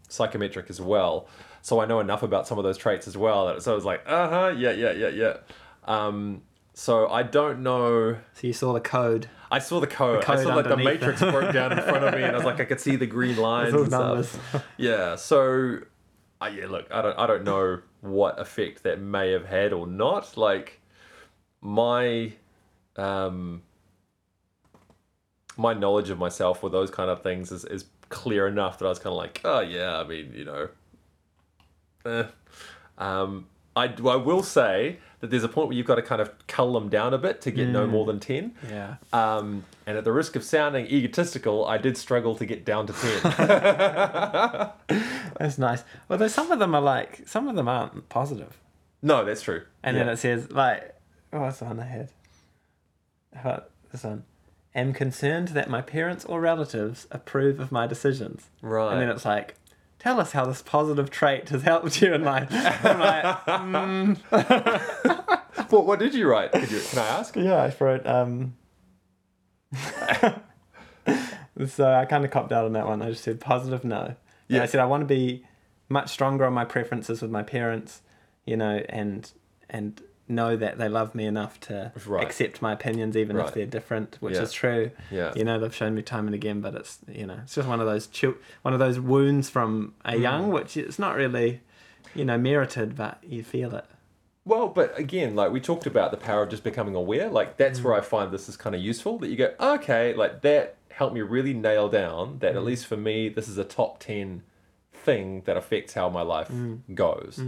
[0.08, 1.28] psychometric as well.
[1.62, 3.46] So I know enough about some of those traits as well.
[3.48, 5.36] that- So I was like, uh huh, yeah, yeah, yeah, yeah.
[5.84, 6.42] Um,
[6.74, 8.16] so I don't know.
[8.34, 9.28] So you saw the code.
[9.50, 10.22] I saw the code.
[10.22, 11.32] The code I saw like the matrix it.
[11.32, 13.36] broke down in front of me, and I was like, I could see the green
[13.48, 14.28] lines and numbers.
[14.28, 14.64] stuff.
[14.76, 15.16] Yeah.
[15.16, 15.80] So,
[16.40, 16.66] uh, yeah.
[16.66, 17.18] Look, I don't.
[17.18, 20.36] I don't know what effect that may have had or not.
[20.36, 20.80] Like,
[21.60, 22.32] my,
[22.96, 23.62] um,
[25.60, 28.88] my knowledge of myself with those kind of things is is clear enough that I
[28.88, 29.98] was kind of like, oh yeah.
[29.98, 30.68] I mean, you know.
[32.06, 32.24] Eh.
[32.98, 33.46] Um,
[33.76, 36.72] I, I will say that there's a point where you've got to kind of cull
[36.72, 38.54] them down a bit to get no more than 10.
[38.68, 38.96] Yeah.
[39.12, 42.92] Um, and at the risk of sounding egotistical, I did struggle to get down to
[42.92, 43.22] 10.
[45.38, 45.84] That's nice.
[46.08, 48.58] Although some of them are like some of them aren't positive.
[49.02, 49.62] no, that's true.
[49.82, 50.04] And yeah.
[50.04, 50.94] then it says like
[51.32, 52.10] oh what's the one I had?
[53.34, 54.24] How about this one?
[54.74, 58.50] Am concerned that my parents or relatives approve of my decisions.
[58.62, 58.92] Right.
[58.92, 59.56] And then it's like,
[59.98, 62.48] tell us how this positive trait has helped you in life.
[62.52, 64.18] I'm like,
[65.70, 66.52] what, what did you write?
[66.52, 67.34] Could you, can I ask?
[67.36, 68.54] yeah, I wrote, um,
[71.66, 73.02] so I kind of copped out on that one.
[73.02, 74.14] I just said positive no.
[74.48, 74.58] Yeah.
[74.58, 74.62] Yeah.
[74.62, 75.44] I said I want to be
[75.88, 78.02] much stronger on my preferences with my parents,
[78.46, 79.30] you know, and
[79.68, 82.24] and know that they love me enough to Right.
[82.24, 83.48] accept my opinions even Right.
[83.48, 84.42] if they're different, which Yeah.
[84.42, 84.90] is true.
[85.10, 85.32] Yeah.
[85.34, 87.80] You know, they've shown me time and again, but it's you know, it's just one
[87.80, 90.20] of those chil- one of those wounds from a Mm.
[90.20, 91.60] young, which it's not really,
[92.14, 93.84] you know, merited, but you feel it.
[94.44, 97.28] Well, but again, like we talked about the power of just becoming aware.
[97.28, 97.84] Like that's mm.
[97.84, 99.18] where I find this is kind of useful.
[99.18, 102.64] That you go, okay, like that helped me really nail down that at mm.
[102.64, 104.42] least for me, this is a top ten
[104.92, 106.80] thing that affects how my life mm.
[106.94, 107.40] goes.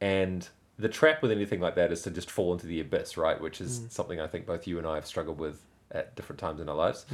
[0.00, 3.40] And the trap with anything like that is to just fall into the abyss, right?
[3.40, 5.60] Which is something I think both you and I have struggled with
[5.90, 7.06] at different times in our lives.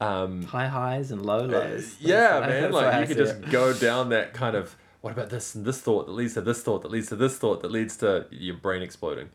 [0.00, 1.96] Um, High highs and low lows.
[2.00, 2.62] yeah, That's- man.
[2.62, 3.50] that's the way Like you could just it.
[3.50, 6.62] go down that kind of what about this and this thought that leads to this
[6.62, 9.30] thought that leads to this thought that leads to your brain exploding.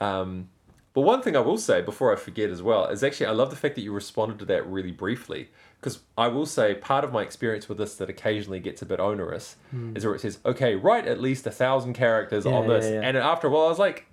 [0.00, 0.48] Um,
[0.94, 3.50] but one thing I will say before I forget as well is actually I love
[3.50, 7.12] the fact that you responded to that really briefly because I will say part of
[7.12, 9.96] my experience with this that occasionally gets a bit onerous hmm.
[9.96, 12.44] is where it says okay write at least a thousand characters.
[12.44, 13.00] Yeah, on this yeah, yeah.
[13.02, 14.06] and after a while I was like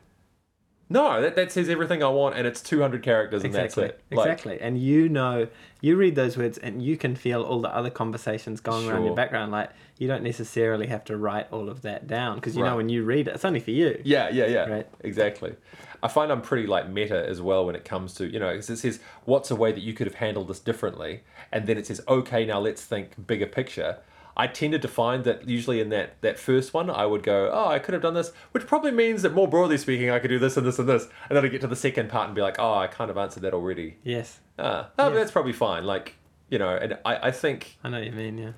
[0.93, 3.86] No, that, that says everything I want, and it's 200 characters, and Exactly.
[3.88, 4.15] that's it.
[4.15, 4.62] Like, exactly.
[4.62, 5.47] And you know,
[5.82, 9.08] you read those words and you can feel all the other conversations going around Sure.
[9.08, 9.51] your background.
[9.51, 12.69] Like, you don't necessarily have to write all of that down because you Right.
[12.69, 13.99] know when you read it, it's only for you.
[14.03, 14.69] Yeah, yeah, yeah.
[14.69, 14.88] Right.
[15.01, 15.56] Exactly.
[16.03, 18.69] I find I'm pretty like meta as well when it comes to, you know, 'cause
[18.69, 21.23] it says, what's a way that you could have handled this differently?
[21.51, 23.97] And then it says, okay, now let's think bigger picture.
[24.36, 27.67] I tended to find that usually in that, that first one, I would go, oh,
[27.67, 30.39] I could have done this, which probably means that more broadly speaking, I could do
[30.39, 31.08] this and this and this.
[31.30, 33.17] And then I get to the second part and be like, oh, I kind of
[33.17, 33.98] answered that already.
[34.04, 34.39] Yes.
[34.58, 35.15] Ah, oh, Yeah.
[35.15, 35.86] that's probably fine.
[35.86, 36.15] Like,
[36.50, 38.52] you know, and I, I think I know what you mean, yeah.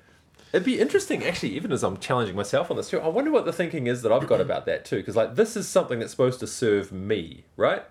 [0.52, 3.00] It'd be interesting, actually, even as I'm challenging myself on this too.
[3.00, 5.56] I wonder what the thinking is that I've got about that too, because like this
[5.56, 7.82] is something that's supposed to serve me, right?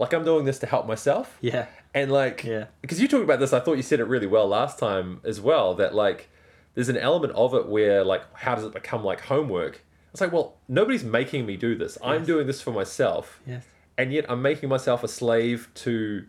[0.00, 1.66] Like I'm doing this to help myself, Yeah.
[1.94, 2.64] and like, Yeah.
[2.80, 5.40] because you talked about this, I thought you said it really well last time as
[5.40, 5.74] well.
[5.74, 6.28] That like,
[6.74, 9.84] there's an element of it where like, how does it become like homework?
[10.12, 11.96] It's like, well, nobody's making me do this.
[12.04, 13.64] I'm doing this for myself, Yes.
[13.96, 16.24] and yet I'm making myself a slave to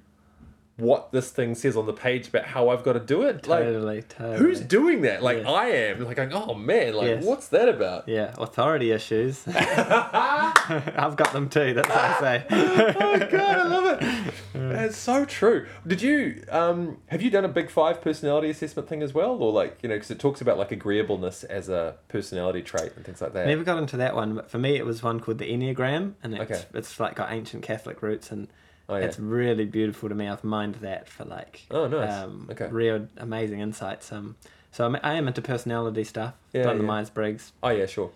[0.78, 3.46] what this thing says on the page about how I've got to do it.
[3.48, 4.38] Like, Totally, totally.
[4.40, 5.22] Who's doing that?
[5.22, 5.48] Like Yes.
[5.48, 6.04] I am.
[6.04, 7.24] Like going, oh man, like Yes.
[7.24, 8.08] what's that about?
[8.10, 9.44] Yeah, authority issues.
[9.48, 12.46] I've got them too, that's what I say.
[12.52, 14.34] oh god, I love it.
[14.54, 15.68] That's so true.
[15.86, 19.52] Did you um have you done a big five personality assessment thing as well, or
[19.52, 23.22] like you know because it talks about like agreeableness as a personality trait and things
[23.22, 23.48] like that.
[23.48, 26.34] Never got into that one, but for me it was one called the Enneagram, and
[26.36, 26.64] it's, Okay.
[26.74, 28.48] it's like got ancient Catholic roots, and
[28.89, 29.06] Oh yeah.
[29.06, 30.28] it's really beautiful to me.
[30.28, 32.12] I've mined that for like Oh, nice.
[32.24, 32.67] um, Okay.
[32.67, 34.12] real amazing insights.
[34.12, 34.36] Um,
[34.72, 36.34] so I'm, I am into personality stuff.
[36.52, 36.84] Yeah, done the.
[36.84, 38.12] Myers Briggs, Oh yeah, sure.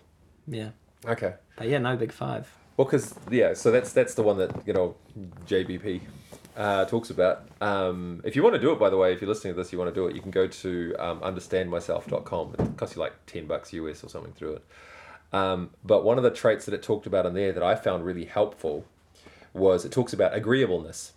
[0.46, 0.70] yeah,
[1.06, 1.34] Okay.
[1.56, 2.52] but yeah, no big five.
[2.76, 4.94] Well, because yeah, so that's that's the one that you know
[5.46, 6.00] JBP
[6.56, 7.48] uh, talks about.
[7.60, 9.72] Um, if you want to do it, by the way, if you're listening to this,
[9.72, 12.56] you want to do it, you can go to um, understandmyself.com.
[12.58, 14.64] It costs you like ten bucks US or something through it.
[15.32, 18.04] Um, but one of the traits that it talked about in there that I found
[18.04, 18.84] really helpful
[19.58, 21.12] was it talks about agreeableness,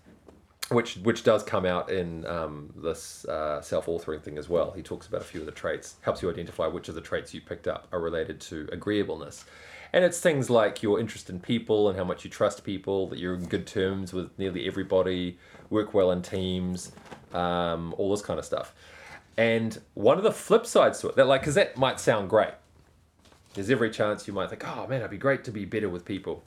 [0.69, 4.71] which which does come out in um, this uh, self-authoring thing as well.
[4.71, 7.33] He talks about a few of the traits, helps you identify which of the traits
[7.33, 9.45] you picked up are related to agreeableness.
[9.93, 13.19] And it's things like your interest in people and how much you trust people, that
[13.19, 15.37] you're in good terms with nearly everybody,
[15.69, 16.93] work well in teams,
[17.33, 18.73] um, all this kind of stuff.
[19.35, 22.53] And one of the flip sides to it, that like, because that might sound great.
[23.53, 26.05] There's every chance you might think, oh man, it'd be great to be better with
[26.05, 26.43] people.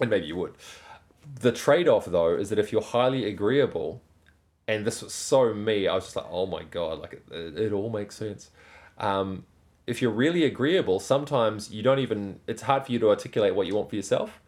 [0.00, 0.54] And maybe you would.
[1.40, 4.02] The trade off, though, is that if you're highly agreeable,
[4.68, 7.58] and this was so me, I was just like, oh my God, like it, it,
[7.58, 8.50] it all makes sense.
[8.98, 9.44] Um,
[9.86, 13.66] if you're really agreeable, sometimes you don't even, it's hard for you to articulate what
[13.66, 14.40] you want for yourself.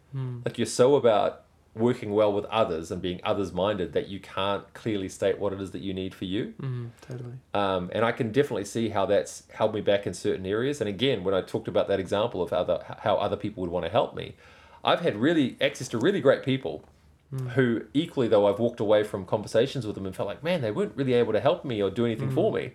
[0.45, 1.43] Like you're so about
[1.75, 5.61] working well with others and being others minded that you can't clearly state what it
[5.61, 6.53] is that you need for you.
[6.61, 7.33] Mm, totally.
[7.53, 10.81] Um, and I can definitely see how that's held me back in certain areas.
[10.81, 13.85] And again, when I talked about that example of other, how other people would want
[13.85, 14.35] to help me,
[14.83, 16.83] I've had really access to really great people
[17.29, 17.49] hmm.
[17.49, 20.71] who, equally though, I've walked away from conversations with them and felt like, man, they
[20.71, 22.57] weren't really able to help me or do anything for hmm.
[22.57, 22.71] me.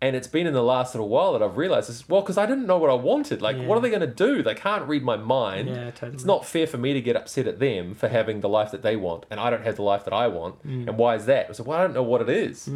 [0.00, 2.08] And it's been in the last little while that I've realized this.
[2.08, 3.40] Well, because I didn't know what I wanted.
[3.40, 4.42] Like, what are they going to do?
[4.42, 5.68] They can't read my mind.
[5.68, 6.14] Yeah, totally.
[6.14, 8.82] It's not fair for me to get upset at them for having the life that
[8.82, 10.56] they want, and I don't have the life that I want.
[10.56, 10.88] Hmm.
[10.88, 11.48] And why is that?
[11.48, 12.68] I said, well, I don't know what it is.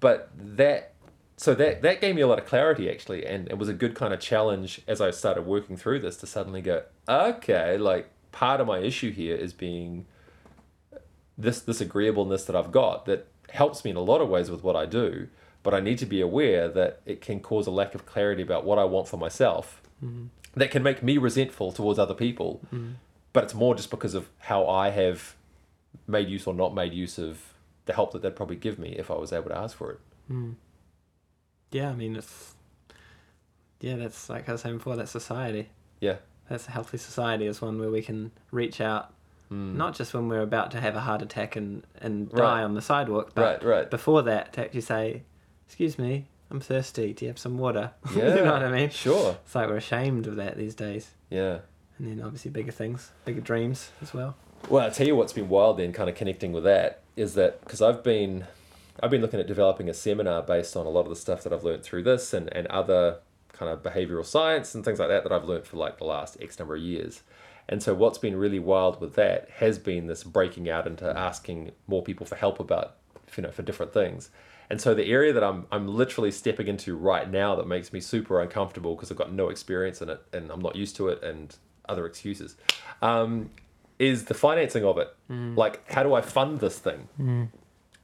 [0.00, 0.94] But that,
[1.38, 3.94] so that that gave me a lot of clarity actually, and it was a good
[3.94, 8.60] kind of challenge as I started working through this to suddenly go, okay, like part
[8.60, 10.04] of my issue here is being
[11.38, 14.64] this this agreeableness that I've got that helps me in a lot of ways with
[14.64, 15.28] what I do,
[15.62, 18.64] but I need to be aware that it can cause a lack of clarity about
[18.64, 19.80] what I want for myself.
[20.04, 20.26] Mm-hmm.
[20.56, 22.94] That can make me resentful towards other people, mm-hmm.
[23.32, 25.36] but it's more just because of how I have
[26.08, 27.54] made use or not made use of
[27.86, 30.00] the help that they'd probably give me if I was able to ask for it.
[30.30, 30.54] Mm.
[31.70, 32.54] Yeah, I mean it's
[33.80, 34.96] yeah, that's like I was saying before.
[34.96, 35.68] That's society.
[36.00, 36.16] Yeah.
[36.48, 39.12] That's a healthy society is one where we can reach out,
[39.50, 39.76] hmm.
[39.76, 42.62] not just when we're about to have a heart attack and and die Right.
[42.64, 43.90] on the sidewalk, but Right, right.
[43.90, 45.22] before that to actually say,
[45.66, 47.12] "Excuse me, I'm thirsty.
[47.12, 48.36] Do you have some water?" Yeah.
[48.36, 48.90] you know what I mean?
[48.90, 49.36] Sure.
[49.44, 51.10] It's like we're ashamed of that these days.
[51.30, 51.58] Yeah.
[51.98, 54.36] And then obviously bigger things, bigger dreams as well.
[54.68, 57.60] Well, I'll tell you what's been wild then, kind of connecting with that, is that
[57.60, 58.46] because I've been,
[59.02, 61.52] I've been looking at developing a seminar based on a lot of the stuff that
[61.52, 63.18] I've learned through this and, and other
[63.52, 66.36] kind of behavioral science and things like that that I've learned for like the last
[66.40, 67.22] X number of years.
[67.68, 71.72] And so what's been really wild with that has been this breaking out into asking
[71.86, 72.96] more people for help about,
[73.36, 74.30] you know, for different things.
[74.70, 78.00] And so the area that I'm I'm literally stepping into right now that makes me
[78.00, 81.22] super uncomfortable because I've got no experience in it and I'm not used to it
[81.22, 81.54] and
[81.88, 82.56] other excuses,
[83.00, 83.50] um,
[83.98, 85.14] is the financing of it.
[85.56, 87.08] Like, how do I fund this thing?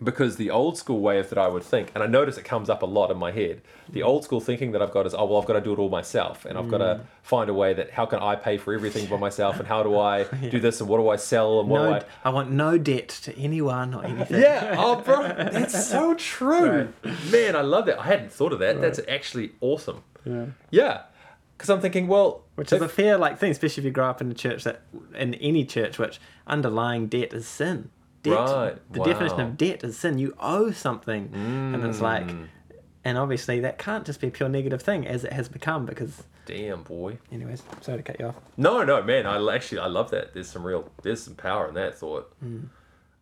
[0.02, 2.68] Because the old school way of that I would think, and I notice it comes
[2.68, 3.62] up a lot in my head.
[3.88, 5.78] The old school thinking that I've got is, oh well, I've got to do it
[5.78, 7.00] all myself, and I've got to mm.
[7.22, 9.98] find a way that how can I pay for everything by myself, and how do
[9.98, 12.76] I do this, and what do I sell, and what No, do I want no
[12.76, 14.40] debt to anyone or anything.
[14.40, 16.92] Yeah, oh bro, that's so true,
[17.30, 17.54] man.
[17.54, 18.00] I love that.
[18.00, 18.80] I hadn't thought of that.
[18.80, 20.02] That's actually awesome.
[20.24, 20.46] Yeah.
[20.70, 21.02] Yeah,
[21.56, 24.20] because I'm thinking, well, Which is a fair like thing, especially if you grow up
[24.20, 24.82] in a church that
[25.14, 27.90] in any church which underlying debt is sin.
[28.24, 30.18] Debt, Right, The definition of debt is sin.
[30.18, 32.48] You owe something, and it's like, Mm.
[33.04, 35.84] and obviously that can't just be a pure negative thing as it has become.
[35.86, 37.18] Because, damn boy.
[37.30, 38.36] anyways, sorry to cut you off.
[38.56, 39.26] No, no, man.
[39.26, 40.34] I actually I love that.
[40.34, 42.34] There's some real there's some power in that thought.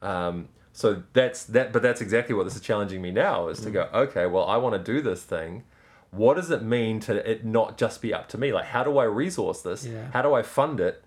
[0.00, 3.70] Um, so that's that, but that's exactly what this is challenging me now is to
[3.70, 3.88] go.
[3.92, 5.64] Okay, well, I want to do this thing.
[6.12, 8.52] What does it mean to it not just be up to me?
[8.52, 9.86] Like, how do I resource this?
[9.86, 10.10] Yeah.
[10.12, 11.02] How do I fund it?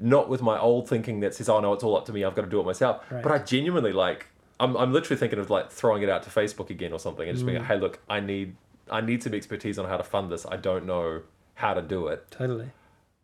[0.00, 2.24] Not with my old thinking that says, "Oh no, it's all up to me.
[2.24, 3.22] I've got to do it myself." Right.
[3.22, 4.26] But I genuinely like.
[4.60, 7.36] I'm, I'm literally thinking of like throwing it out to Facebook again or something and
[7.36, 7.66] just being, Mm.
[7.66, 8.56] "Hey, look, I need
[8.90, 10.46] I need some expertise on how to fund this.
[10.46, 11.22] I don't know
[11.54, 12.70] how to do it, Totally,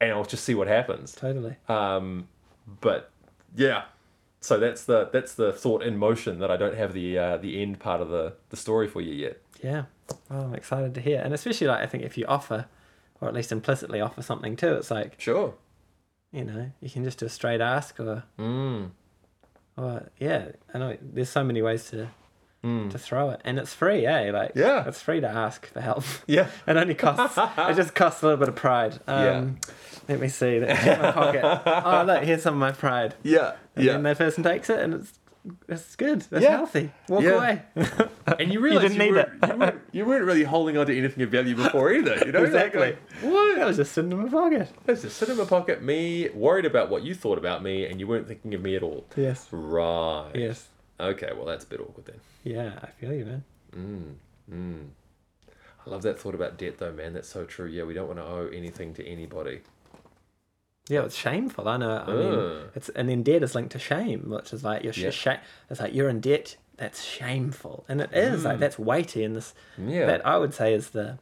[0.00, 1.56] and I'll just see what happens." totally.
[1.68, 2.28] Um,
[2.80, 3.10] but
[3.56, 3.84] yeah,
[4.40, 7.62] so that's the that's the thought in motion that I don't have the uh, the
[7.62, 9.40] end part of the the story for you yet.
[9.62, 9.84] Yeah,
[10.28, 12.66] well, I'm excited to hear, and especially like I think if you offer,
[13.20, 15.54] or at least implicitly offer something too, it's like Sure.
[16.32, 18.90] you know you can just do a straight ask or Mm.
[19.76, 22.08] or yeah, I know there's so many ways to
[22.62, 22.90] Mm.
[22.90, 24.30] to throw it, and it's free, eh?
[24.32, 24.88] Like Yeah.
[24.88, 26.02] it's free to ask for help.
[26.26, 26.48] Yeah.
[26.66, 27.36] it only costs.
[27.38, 29.00] it just costs a little bit of pride.
[29.06, 29.58] Um,
[30.08, 30.58] Let me see.
[30.60, 31.44] That's in my pocket.
[31.66, 33.14] Oh look, here's some of my pride.
[33.22, 33.52] Yeah.
[33.76, 35.12] And then that person takes it, and it's
[35.68, 36.22] it's good.
[36.22, 36.56] That's Yeah.
[36.56, 36.90] healthy.
[37.08, 37.30] Walk Yeah.
[37.32, 37.62] away.
[38.38, 41.22] And you realize didn't need weren't, you, weren't, you weren't really holding on to anything
[41.22, 42.16] of value before either.
[42.24, 42.80] You know Exactly.
[42.80, 43.56] like, what?
[43.58, 44.68] That was a sitting in my pocket.
[44.88, 48.00] It's just sit in my pocket, me worried about what you thought about me, and
[48.00, 49.04] you weren't thinking of me at all.
[49.14, 49.46] Yes.
[49.52, 50.30] Right.
[50.34, 50.68] Yes.
[50.98, 51.30] Okay.
[51.36, 52.20] Well, that's a bit awkward then.
[52.44, 53.44] Yeah, I feel you, man.
[53.76, 54.14] Mm.
[54.50, 54.86] Mm.
[55.86, 57.12] I love that thought about debt, though, man.
[57.12, 57.66] That's so true.
[57.66, 59.60] Yeah, we don't want to owe anything to anybody.
[60.88, 61.66] Yeah, it's shameful.
[61.68, 62.04] I know.
[62.06, 65.10] I mean, it's and then debt is linked to shame, which is like you're Yeah.
[65.10, 65.26] sh-
[65.70, 66.56] It's like you're in debt.
[66.76, 69.24] That's shameful, and it is like that's weighty.
[69.24, 69.90] And this Mm.
[69.94, 70.06] Yeah.
[70.06, 71.18] that I would say is the,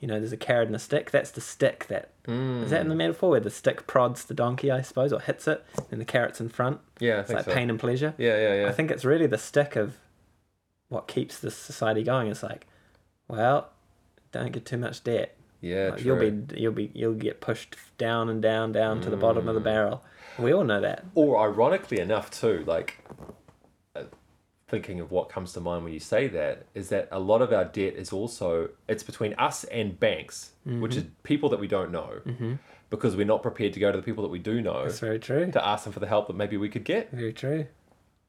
[0.00, 1.10] you know, there's a carrot and a stick.
[1.10, 2.90] That's the stick that is that in Mm.
[2.90, 6.04] the metaphor where the stick prods the donkey, I suppose, or hits it, and the
[6.04, 6.80] carrot's in front.
[7.00, 7.52] Yeah, I It's like so.
[7.52, 8.14] pain and pleasure.
[8.16, 8.68] Yeah, yeah, yeah.
[8.68, 9.96] I think it's really the stick of
[10.88, 12.28] what keeps this society going.
[12.28, 12.66] It's like,
[13.28, 13.70] well,
[14.30, 15.36] don't get too much debt.
[15.62, 16.20] Yeah, Like, true.
[16.20, 19.48] you'll be you'll be you'll get pushed down and down down to the bottom Mm.
[19.48, 20.04] of the barrel.
[20.38, 21.04] We all know that.
[21.14, 22.98] or ironically enough too like
[23.96, 24.04] uh,
[24.68, 27.52] thinking of what comes to mind when you say that is that a lot of
[27.52, 31.90] our debt is also it's between us and banks which is people that we don't
[31.92, 32.20] know
[32.88, 35.18] because we're not prepared to go to the people that we do know That's very
[35.18, 35.50] true.
[35.52, 37.66] to ask them for the help that maybe we could get Very true.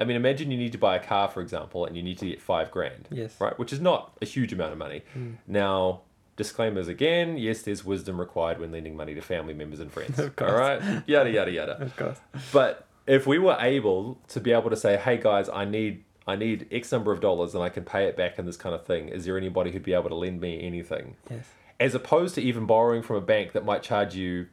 [0.01, 2.25] i mean imagine you need to buy a car for example and you need to
[2.25, 3.39] get five grand Yes.
[3.39, 5.03] right which is not a huge amount of money
[5.47, 6.01] now
[6.35, 10.35] disclaimers again yes there's wisdom required when lending money to family members and friends Of
[10.35, 10.51] course.
[10.51, 12.19] all right yada yada yada Of course.
[12.51, 16.37] but if we were able to be able to say, "Hey guys, I need I
[16.37, 18.85] need X number of dollars and I can pay it back in this kind of
[18.85, 21.17] thing," is there anybody who'd be able to lend me anything?
[21.29, 21.45] Yes.
[21.81, 24.47] As opposed to even borrowing from a bank that might charge you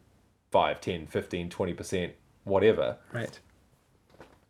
[0.50, 2.10] 5, 10, 15, 20%,
[2.42, 2.96] whatever.
[3.12, 3.38] Right.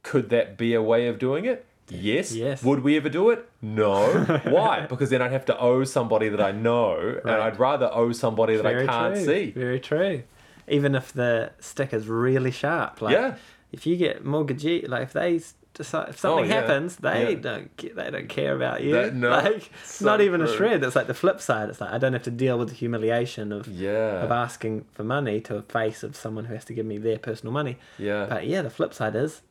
[0.03, 1.67] Could that be a way of doing it?
[1.91, 2.33] Yes.
[2.35, 2.63] Yes.
[2.63, 3.49] Would we ever do it?
[3.63, 4.07] No.
[4.45, 4.87] Why?
[4.87, 8.57] Because then I'd have to owe somebody that I know, and I'd rather owe somebody
[8.57, 9.25] that I can't true.
[9.25, 9.51] see.
[9.51, 10.23] Very true.
[10.69, 13.03] Even if the stick is really sharp.
[13.03, 13.35] Like Yeah.
[13.73, 15.41] if you get mortgagee like if they
[15.75, 16.61] decide if something Oh, yeah.
[16.61, 17.41] happens, they Yeah.
[17.41, 18.93] don't they don't care about you.
[18.93, 19.31] That- no.
[19.49, 20.85] like So not even a shred.
[20.85, 21.69] It's like the flip side.
[21.71, 24.23] It's like I don't have to deal with the humiliation of Yeah.
[24.23, 27.19] of asking for money to a face of someone who has to give me their
[27.19, 27.77] personal money.
[27.99, 28.27] Yeah.
[28.29, 29.43] But yeah, the flip side is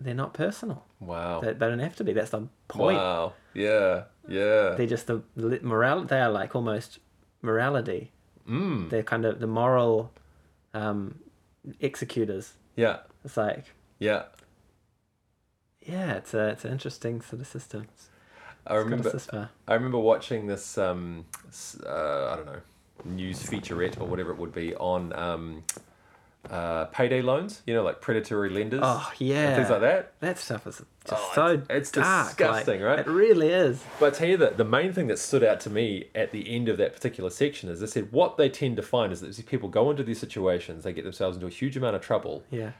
[0.00, 0.84] they're not personal.
[1.00, 1.40] wow.
[1.40, 2.12] They, they don't have to be.
[2.12, 2.98] That's the point.
[2.98, 3.32] Wow.
[3.54, 4.04] Yeah.
[4.28, 4.74] Yeah.
[4.76, 5.22] They're just the
[5.62, 6.04] moral.
[6.04, 6.98] They are like almost
[7.42, 8.12] morality.
[8.48, 8.90] Mm.
[8.90, 10.12] They're kind of the moral
[10.74, 11.18] um,
[11.80, 12.54] executors.
[12.76, 12.98] Yeah.
[13.24, 13.64] It's like
[13.98, 14.24] Yeah.
[15.82, 17.86] yeah, it's a it's an interesting sort of system.
[17.94, 18.08] It's
[18.66, 19.18] I remember.
[19.66, 21.24] I remember watching this um
[21.84, 22.60] uh, I don't know
[23.04, 25.62] news featurette or whatever it would be on um
[26.50, 30.12] uh payday loans, you know, like predatory lenders Oh and yeah, things like that.
[30.20, 32.28] That stuff is just Oh, so it's- it's dark.
[32.28, 32.98] disgusting, like, right?
[33.00, 33.82] It really is.
[33.98, 36.48] But I tell you that the main thing that stood out to me at the
[36.54, 39.26] end of that particular section is they said what they tend to find is that
[39.26, 42.44] these people go into these situations, they get themselves into a huge amount of trouble,
[42.50, 42.72] Yeah.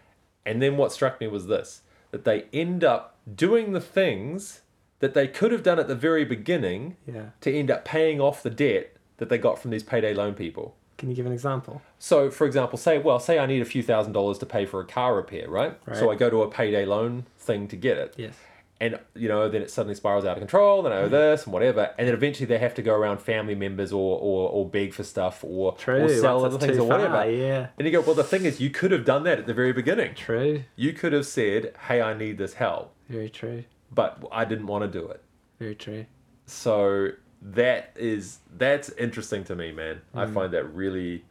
[0.46, 4.62] And then what struck me was this that they end up doing the things
[5.00, 7.30] that they could have done at the very beginning Yeah.
[7.42, 10.74] to end up paying off the debt that they got from these payday loan people.
[10.98, 11.80] Can you give an example?
[11.98, 14.80] So, for example, say, well, say I need a few thousand dollars to pay for
[14.80, 15.78] a car repair, right?
[15.86, 15.96] right?
[15.96, 18.14] So I go to a payday loan thing to get it.
[18.18, 18.34] Yes.
[18.80, 21.02] and you know then it suddenly spirals out of control then i Mm.
[21.06, 24.16] owe this and whatever and then eventually they have to go around family members or
[24.20, 26.04] or, or beg for stuff or, True.
[26.04, 27.66] or sell once other things or whatever far, yeah.
[27.76, 29.72] and you go well the thing is you could have done that at the very
[29.72, 30.62] beginning True.
[30.76, 33.64] you could have said hey i need this help Very true.
[33.92, 35.20] but i didn't want to do it
[35.58, 36.06] Very true.
[36.46, 37.08] so
[37.40, 40.34] that is that's interesting to me man i Mm.
[40.34, 41.24] find that really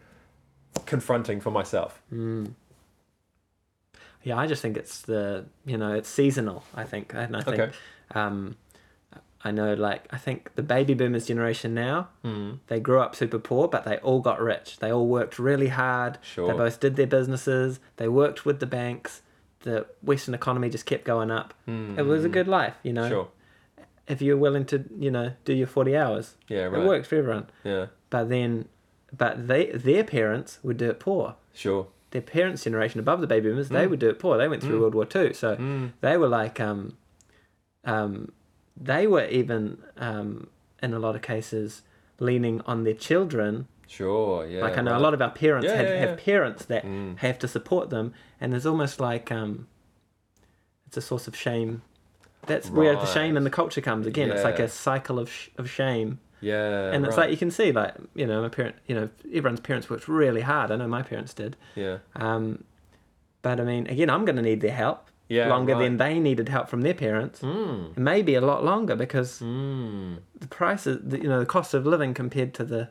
[0.86, 2.02] confronting for myself
[4.24, 6.64] Yeah, I just think it's the you know it's seasonal.
[6.76, 7.72] I think, and I think, Okay.
[8.14, 8.58] um,
[9.44, 12.60] I know like I think the baby boomers generation now, mm.
[12.68, 14.80] they grew up super poor, but they all got rich.
[14.80, 16.18] They all worked really hard.
[16.22, 16.48] Sure.
[16.52, 17.80] They both did their businesses.
[17.98, 19.22] They worked with the banks.
[19.62, 21.54] The Western economy just kept going up.
[21.68, 23.08] It was a good life, you know.
[23.08, 23.28] Sure
[24.08, 27.16] If you're willing to, you know, do your forty hours, yeah right it works for
[27.18, 27.48] everyone.
[27.64, 28.68] yeah But then,
[29.16, 33.50] but they their parents would do it poor sure their parents' generation above the baby
[33.50, 33.90] boomers, they Mm.
[33.90, 34.38] would do it poor.
[34.38, 35.92] They went through World War Two, so mm.
[36.00, 36.96] they were like, um,
[37.84, 38.32] um,
[38.76, 40.48] they were even um,
[40.82, 41.82] in a lot of cases
[42.20, 43.68] leaning on their children.
[43.88, 44.98] sure yeah like I know right.
[45.02, 47.18] a lot of our parents Yeah, have, yeah, have parents that Mm.
[47.18, 49.68] have to support them, and there's almost like um,
[50.88, 51.82] it's a source of shame.
[52.48, 54.32] That's where the shame and the culture comes again.
[54.32, 57.24] It's like a cycle of sh- of shame, yeah and it's right.
[57.26, 60.42] like you can see, like you know, my parent, you know, everyone's parents worked really
[60.42, 60.72] hard.
[60.72, 61.56] I know my parents did.
[61.76, 62.64] yeah Um,
[63.42, 65.84] but I mean, again, I'm going to need their help yeah longer right.
[65.84, 67.42] than they needed help from their parents.
[67.42, 67.96] mm.
[67.98, 70.20] Maybe a lot longer because Mm.
[70.40, 72.90] the prices, the, you know, the cost of living compared to the,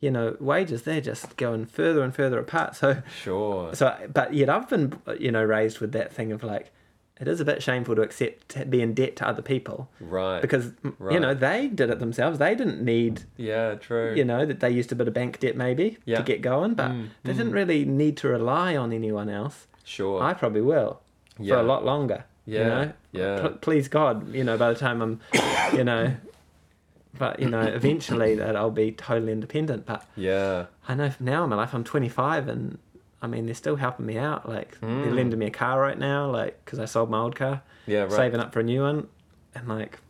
[0.00, 2.74] you know, wages, they're just going further and further apart.
[2.82, 6.72] So, sure so, but yet I've been, you know, raised with that thing of like,
[7.20, 10.40] it is a bit shameful to accept to be in debt to other people right
[10.40, 10.72] because
[11.10, 12.38] you know they did it themselves.
[12.38, 15.56] They didn't need yeah true you know that they used a bit of bank debt
[15.56, 16.18] maybe Yeah.
[16.18, 19.66] to get going, but Mm, they didn't really need to rely on anyone else.
[19.84, 21.00] sure I probably will
[21.38, 22.24] yeah for a lot longer.
[22.46, 22.92] yeah You know?
[23.12, 25.20] yeah P- please God, you know, by the time I'm,
[25.76, 26.14] you know,
[27.18, 29.86] but you know, eventually that I'll be totally independent.
[29.86, 32.78] But yeah I know now in my life I'm 25 and
[33.20, 34.48] I mean they're still helping me out.
[34.48, 35.14] Like they're Mm.
[35.14, 38.10] lending me a car right now, like because I sold my old car, yeah right
[38.12, 39.08] saving up for a new one,
[39.54, 40.00] and like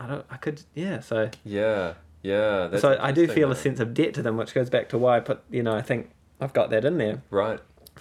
[0.00, 1.00] I don't, I could, yeah.
[1.00, 4.70] So yeah yeah so I do feel a sense of debt to them, which goes
[4.70, 6.10] back to why I put, you know, I think
[6.40, 7.60] I've got that in there, right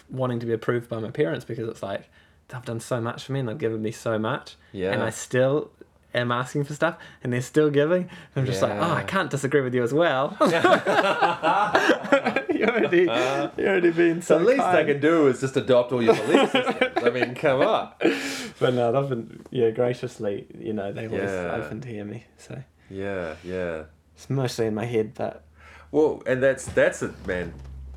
[0.09, 2.09] wanting to be approved by my parents because it's like
[2.47, 5.09] they've done so much for me and they've given me so much, yeah and I
[5.09, 5.71] still
[6.13, 8.09] am asking for stuff and they're still giving.
[8.35, 10.35] I'm just like, oh, I can't disagree with you as well.
[10.41, 10.47] you
[12.65, 14.87] already, you already been so the least I kind.
[14.87, 16.91] can do is just adopt all your belief systems.
[17.03, 17.91] I mean, come on.
[18.59, 21.51] But no, they've been, yeah, graciously, you know, they always Yeah.
[21.63, 22.25] open to hear me.
[22.37, 23.83] So Yeah, yeah.
[24.15, 25.43] it's mostly in my head, but
[25.91, 27.53] Well, and that's that's a man.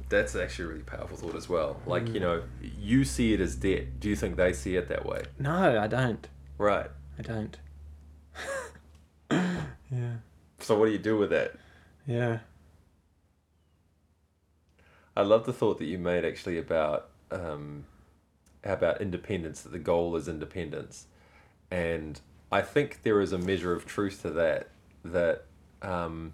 [0.08, 1.80] That's actually a really powerful thought as well.
[1.86, 2.14] Like Mm.
[2.14, 2.42] you know,
[2.78, 3.98] you see it as debt.
[4.00, 5.22] Do you think they see it that way?
[5.38, 6.26] no, I don't.
[6.58, 6.90] Right.
[7.18, 7.56] I don't.
[9.30, 10.16] Yeah,
[10.60, 11.54] So what do you do with that?
[12.06, 12.38] yeah.
[15.16, 17.84] I love the thought that you made actually about um,
[18.64, 19.62] about independence.
[19.62, 21.06] That the goal is independence,
[21.70, 22.20] and
[22.50, 24.70] I think there is a measure of truth to that.
[25.04, 25.44] That
[25.82, 26.32] um,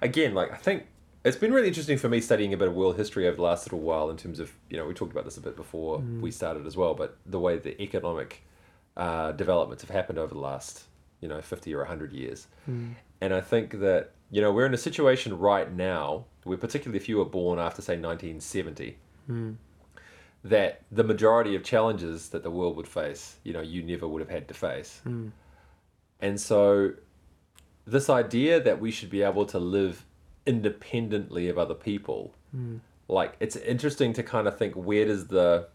[0.00, 0.84] again, like I think
[1.24, 3.66] it's been really interesting for me studying a bit of world history over the last
[3.66, 6.30] little while in terms of you know we talked about this a bit before we
[6.30, 8.44] started as well, but the way the economic
[8.96, 10.84] uh, developments have happened over the last
[11.20, 12.92] you know fifty or hundred years, hmm.
[13.20, 17.08] and I think that you know we're in a situation right now where particularly if
[17.08, 18.96] you were born after say 1970
[19.26, 19.52] hmm.
[20.44, 24.20] that the majority of challenges that the world would face you know you never would
[24.20, 25.00] have had to face.
[25.04, 25.28] Hmm.
[26.18, 26.92] And so
[27.86, 30.04] this idea that we should be able to live
[30.46, 32.32] independently of other people
[33.08, 35.68] like it's interesting to kind of think where does the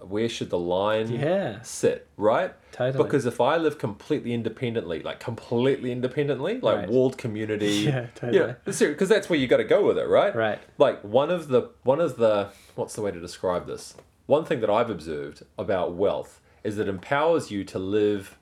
[0.00, 3.02] where should the line Yeah, sit right totally.
[3.02, 6.88] because if I live completely independently, like completely independently, like Right.
[6.88, 8.54] walled community, Yeah, totally.
[8.64, 10.34] because that's where you got to go with it, right?
[10.34, 10.58] right.
[10.78, 13.94] Like one of the one of the what's the way to describe this?
[14.26, 18.36] One thing that I've observed about wealth is that it empowers you to live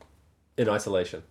[0.56, 1.22] in isolation.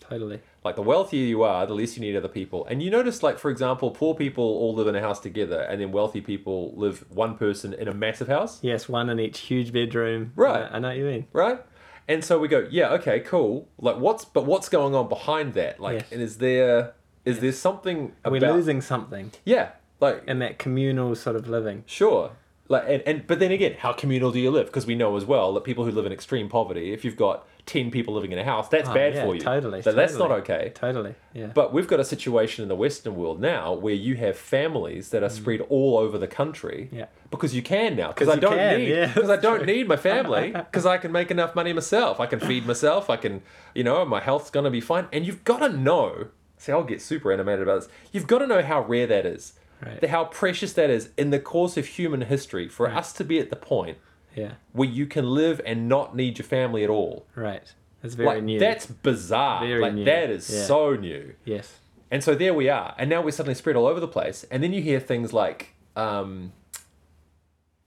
[0.00, 0.40] Totally.
[0.64, 2.64] Like the wealthier you are, the less you need other people.
[2.66, 5.80] And you notice, like for example, poor people all live in a house together, and
[5.80, 8.60] then wealthy people live one person in a massive house.
[8.62, 10.32] Yes, one in each huge bedroom.
[10.34, 10.62] Right.
[10.70, 11.26] I, I know what you mean.
[11.32, 11.60] right?
[12.08, 13.68] And so we go, yeah, okay, cool.
[13.78, 15.80] Like, what's but what's going on behind that?
[15.80, 16.12] Like, Yes.
[16.12, 16.94] and is there
[17.24, 21.84] is there something We're about losing something yeah, like in that communal sort of living.
[21.86, 22.32] sure,
[22.68, 25.24] like and, and but then again how communal do you live because we know as
[25.26, 28.38] well that people who live in extreme poverty if you've got 10 people living in
[28.38, 31.14] a house that's Oh, bad yeah, for you totally, so that's not okay Totally.
[31.34, 31.46] Yeah.
[31.48, 35.22] but we've got a situation in the western world now where you have families that
[35.22, 36.98] are spread all over the country Mm.
[36.98, 37.06] Yeah.
[37.30, 39.66] because you can now because 'Cause i don't can, need yeah, because i don't true.
[39.66, 43.16] need my family because i can make enough money myself i can feed myself i
[43.16, 43.42] can
[43.74, 46.82] you know my health's going to be fine and you've got to know see i'll
[46.84, 49.52] get super animated about this you've got to know how rare that is
[49.84, 50.00] Right.
[50.00, 53.38] the- how precious that is in the course of human history for us to be
[53.38, 53.98] at the point
[54.34, 54.52] yeah.
[54.72, 57.72] where you can live and not need your family at all Right.
[58.02, 58.58] It's very like new.
[58.58, 60.04] that's bizarre Very like new.
[60.04, 60.64] that is Yeah.
[60.64, 61.80] so new yes.
[62.10, 62.94] and so there we are.
[62.98, 64.44] And now we're suddenly spread all over the place.
[64.50, 66.52] And then you hear things like, um,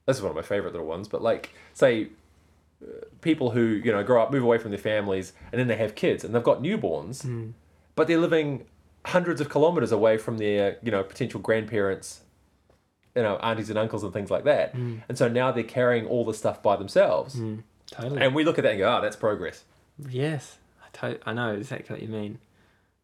[0.06, 2.08] this is one of my favorite little ones, but like, say,
[2.82, 2.86] uh,
[3.20, 5.94] people who, you know, grow up, move away from their families, and then they have
[5.94, 7.50] kids and they've got newborns, Hmm.
[7.94, 8.66] but they're living
[9.08, 12.20] hundreds of kilometers away from their, you know, potential grandparents,
[13.16, 14.72] you know, aunties and uncles and things like that.
[14.72, 14.98] Hmm.
[15.08, 17.38] And so now they're carrying all the stuff by themselves.
[17.90, 18.20] Totally.
[18.22, 19.64] And we look at that and go, oh, that's progress.
[20.08, 22.38] Yes, I, to- I know exactly what you mean.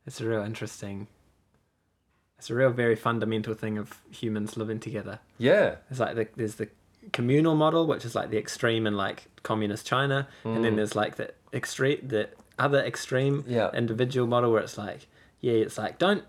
[0.06, 1.06] It's a real interesting.
[2.38, 5.20] It's a real very fundamental thing of humans living together.
[5.38, 5.76] Yeah.
[5.90, 6.68] It's like the, there's the
[7.12, 11.16] communal model, which is like the extreme in like communist China, and then there's like
[11.16, 12.28] the extreme, the
[12.58, 13.50] other extreme Mm.
[13.50, 13.70] Yeah.
[13.72, 15.06] individual model where it's like,
[15.44, 16.24] yeah, it's like don't.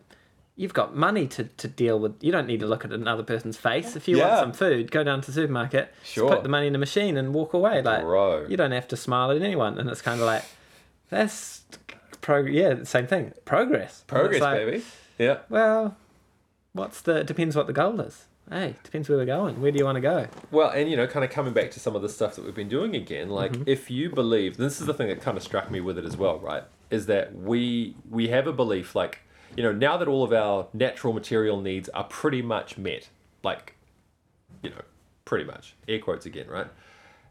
[0.58, 2.14] You've got money to, to deal with.
[2.24, 3.98] You don't need to look at another person's face.
[3.98, 4.28] If you Yeah.
[4.30, 6.30] want some food, go down to the supermarket, Sure.
[6.30, 7.82] put the money in the machine and walk away.
[7.82, 8.46] Like Bro.
[8.48, 9.78] you don't have to smile at anyone.
[9.78, 10.44] And it's kind of like,
[11.10, 11.64] that's
[12.22, 12.48] prog.
[12.50, 13.34] Yeah, same thing.
[13.44, 14.06] Progress.
[14.08, 14.84] Progress, like, baby.
[15.18, 15.40] Yeah.
[15.50, 15.98] Well,
[16.74, 17.24] what's the?
[17.26, 18.26] Depends what the goal is.
[18.50, 19.60] Hey, depends where we're going.
[19.60, 20.28] Where do you want to go?
[20.52, 22.56] Well, and you know, kind of coming back to some of the stuff that we've
[22.56, 23.64] been doing again, like Mm-hmm.
[23.68, 26.16] if you believe, this is the thing that kind of struck me with it as
[26.16, 26.64] well, right?
[26.90, 29.20] Is that we we have a belief, like
[29.56, 33.10] you know, now that all of our natural material needs are pretty much met,
[33.44, 33.76] like
[34.62, 34.82] you know,
[35.24, 36.68] pretty much air quotes again, right?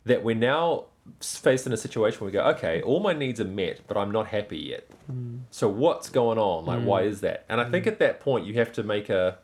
[0.05, 0.87] That we're now
[1.21, 4.11] faced in a situation where we go, okay, all my needs are met, but I'm
[4.11, 4.87] not happy yet.
[5.07, 5.39] Hmm.
[5.51, 6.65] So what's going on?
[6.65, 7.09] Like, why hmm.
[7.09, 7.45] is that?
[7.49, 7.91] And I think hmm.
[7.91, 9.39] at that point you have to make a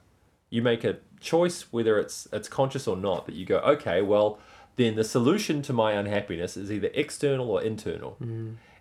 [0.49, 4.39] you make a choice whether it's it's conscious or not that you go okay well
[4.77, 8.17] then the solution to my unhappiness is either external or internal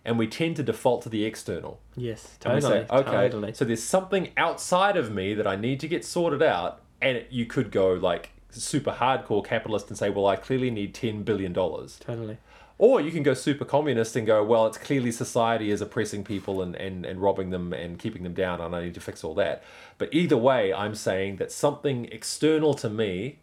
[0.06, 2.62] and we tend to default to the external Yes, totally.
[2.62, 3.54] say okay Totally.
[3.54, 7.28] so there's something outside of me that i need to get sorted out and it,
[7.30, 11.54] you could go like super hardcore capitalist and say well i clearly need 10 billion
[11.54, 12.38] dollars Totally.
[12.78, 16.62] or you can go super communist and go, well, it's clearly society is oppressing people
[16.62, 19.34] and, and, and robbing them and keeping them down, and I need to fix all
[19.36, 19.64] that.
[19.98, 23.40] But either way, I'm saying that something external to me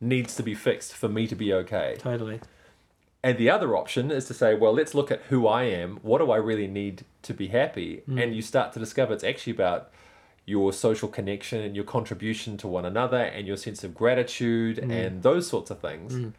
[0.00, 1.94] needs to be fixed for me to be okay.
[2.00, 2.40] Totally.
[3.24, 5.98] And the other option is to say, well, let's look at who I am.
[6.02, 8.02] What do I really need to be happy?
[8.08, 8.22] Mm.
[8.22, 9.90] And you start to discover it's actually about
[10.44, 14.90] your social connection and your contribution to one another and your sense of gratitude mm.
[14.90, 16.14] and those sorts of things.
[16.14, 16.32] Mm.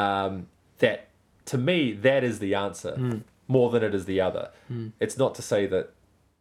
[0.00, 0.46] Um,
[0.78, 1.08] that,
[1.46, 4.50] to me, that is the answer more than it is the other.
[5.00, 5.92] It's not to say that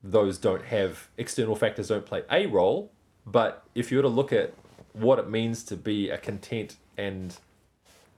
[0.03, 2.91] those don't have external factors don't play a role,
[3.25, 4.53] but if you were to look at
[4.93, 7.37] what it means to be a content and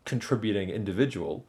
[0.08, 1.46] contributing individual,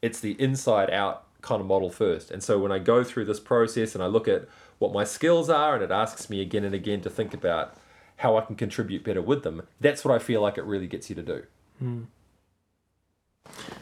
[0.00, 2.30] it's the inside out kind of model first.
[2.30, 4.46] And so when I go through this process and I look at
[4.78, 7.74] what my skills are and it asks me again and again to think about
[8.18, 11.08] how I can contribute better with them, that's what I feel like it really gets
[11.10, 11.42] you to do.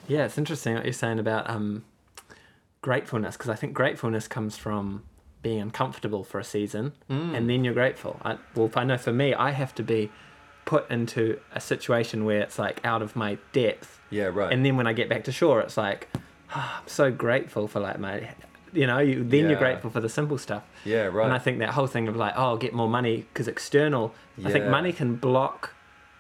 [0.09, 1.85] Yeah, it's interesting what you're saying about um,
[2.81, 5.05] gratefulness because I think gratefulness comes from
[5.43, 6.93] being uncomfortable for a season
[7.35, 8.19] and then you're grateful.
[8.23, 10.11] I, well, I know for me, I have to be
[10.65, 14.00] put into a situation where it's like out of my depth.
[14.11, 14.53] Yeah, right.
[14.53, 16.09] And then when I get back to shore, it's like,
[16.55, 18.31] "Ah, I'm so grateful for like my,
[18.73, 19.49] you know, you, then Yeah.
[19.51, 20.63] you're grateful for the simple stuff.
[20.85, 21.25] yeah, right.
[21.25, 24.15] And I think that whole thing of like, oh, I'll get more money because external,
[24.37, 24.49] Yeah.
[24.49, 25.75] I think money can block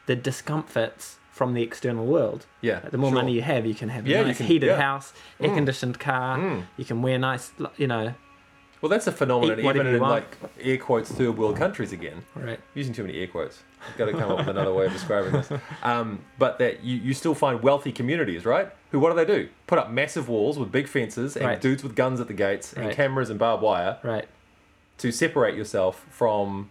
[0.07, 2.47] the discomforts from the external world.
[2.61, 2.81] yeah.
[2.81, 3.21] The more sure.
[3.23, 5.99] money you have, you can have a Yeah, you nice can- heated house, air conditioned
[5.99, 6.37] car.
[6.39, 6.65] Mm.
[6.77, 8.15] You can wear nice, you know.
[8.81, 10.11] Well, that's a phenomenon Eat even in want.
[10.13, 12.25] like air quotes third world countries again.
[12.35, 12.59] Right.
[12.75, 13.63] using too many air quotes.
[13.87, 15.51] I've got to come up with another way of describing this.
[15.83, 18.71] Um, but that you, you still find wealthy communities, right?
[18.93, 19.49] Who what do they do?
[19.67, 21.61] Put up massive walls with big fences and Right.
[21.61, 22.95] dudes with guns at the gates and Right.
[22.95, 24.29] cameras and barbed wire Right.
[24.99, 26.71] to separate yourself from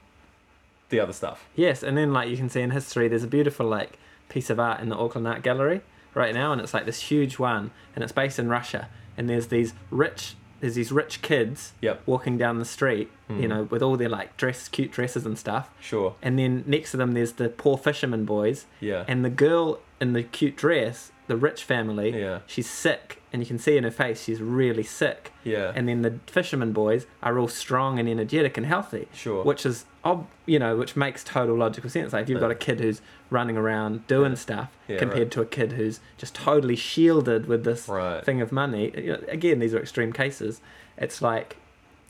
[0.90, 1.48] the other stuff.
[1.56, 4.00] Yes, and then like you can see in history, there's a beautiful like
[4.30, 5.82] piece of art in the Auckland Art Gallery
[6.16, 9.48] right now, and it's like this huge one, and it's based in Russia, and there's
[9.48, 12.02] these rich, there's these rich kids Yep.
[12.06, 13.48] walking down the street, you Mhm.
[13.50, 16.16] know, with all their like dress, cute dresses and stuff, Sure.
[16.22, 19.06] and then next to them there's the poor fisherman boys, Yeah.
[19.08, 22.10] and the girl in the cute dress the rich family.
[22.20, 22.40] Yeah.
[22.46, 25.32] She's sick, and you can see in her face she's really sick.
[25.46, 25.72] Yeah.
[25.74, 29.08] And then the fisherman boys are all strong and energetic and healthy.
[29.14, 29.44] Sure.
[29.46, 32.12] Which is, ob- you know, which makes total logical sense.
[32.12, 35.32] Like if you've got a kid who's running around doing stuff Yeah, compared right.
[35.32, 38.26] to a kid who's just totally shielded with this Right.
[38.26, 38.88] thing of money.
[39.30, 40.60] Again, these are extreme cases.
[40.98, 41.56] It's like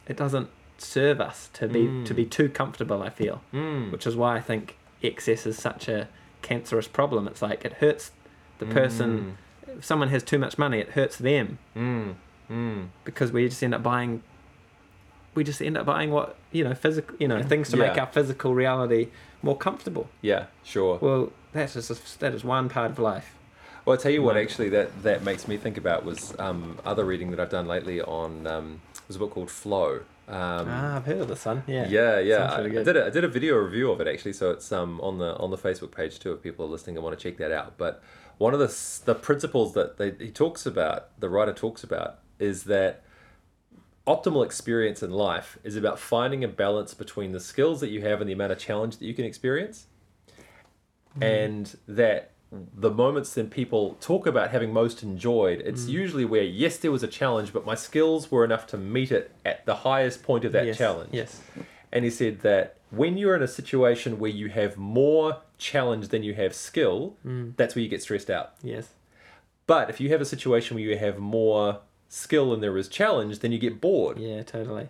[0.07, 3.03] it doesn't serve us to be to be too comfortable.
[3.03, 3.91] I feel, Mm.
[3.91, 6.07] which is why I think excess is such a
[6.41, 7.28] cancerous problem.
[7.28, 8.11] It's like it hurts
[8.60, 9.38] the person.
[9.68, 12.16] If someone has too much money, it hurts them Mm.
[12.49, 12.88] Mm.
[13.03, 14.24] because we just end up buying
[15.36, 18.07] we just end up buying what you know physical you know things to make our
[18.07, 19.10] physical reality
[19.43, 20.97] more comfortable Yeah, sure.
[20.99, 23.36] well that's just that is one part of life
[23.86, 27.05] Well, I'll tell you what, actually, that, that makes me think about was um, other
[27.05, 30.01] reading that I've done lately on, um, there's a book called Flow.
[30.28, 32.38] Um, ah i've heard of this one yeah yeah, yeah.
[32.38, 34.51] Sounds I, really I did a, I did a video review of it actually, so
[34.51, 36.34] it's um on the on the Facebook page too.
[36.34, 38.03] If people are listening and want to check that out, but
[38.40, 42.64] one of the the principles that they, he talks about, the writer talks about, is
[42.64, 43.04] that
[44.08, 48.22] optimal experience in life is about finding a balance between the skills that you have
[48.22, 49.88] and the amount of challenge that you can experience,
[51.12, 51.24] mm-hmm.
[51.24, 52.32] and that
[52.74, 55.90] the moments that people talk about having most enjoyed, it's mm.
[55.90, 59.32] usually where yes, there was a challenge, but my skills were enough to meet it
[59.46, 60.78] at the highest point of that yes.
[60.78, 61.10] challenge.
[61.12, 61.42] yes
[61.92, 66.24] And he said that when you're in a situation where you have more challenge than
[66.24, 67.55] you have skill, mm.
[67.57, 68.53] that's where you get stressed out.
[68.64, 68.89] yes
[69.68, 73.39] But if you have a situation where you have more skill than there is challenge,
[73.39, 74.18] then you get bored.
[74.18, 74.89] yeah totally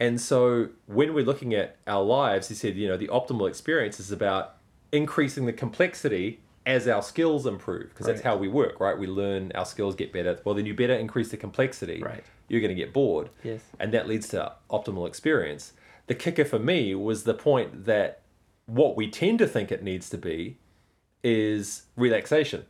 [0.00, 3.98] And so when we're looking at our lives, he said, you know, the optimal experience
[4.00, 4.54] is about
[4.92, 8.96] increasing the complexity as our skills improve, because that's how we work, right?
[8.96, 10.38] We learn our skills get better.
[10.44, 12.02] Well, then you better increase the complexity.
[12.02, 12.22] Right.
[12.48, 13.30] You're going to get bored.
[13.42, 15.72] yes and that leads to optimal experience.
[16.06, 18.20] The kicker for me was the point that
[18.68, 20.58] what we tend to think it needs to be
[21.24, 22.64] is relaxation.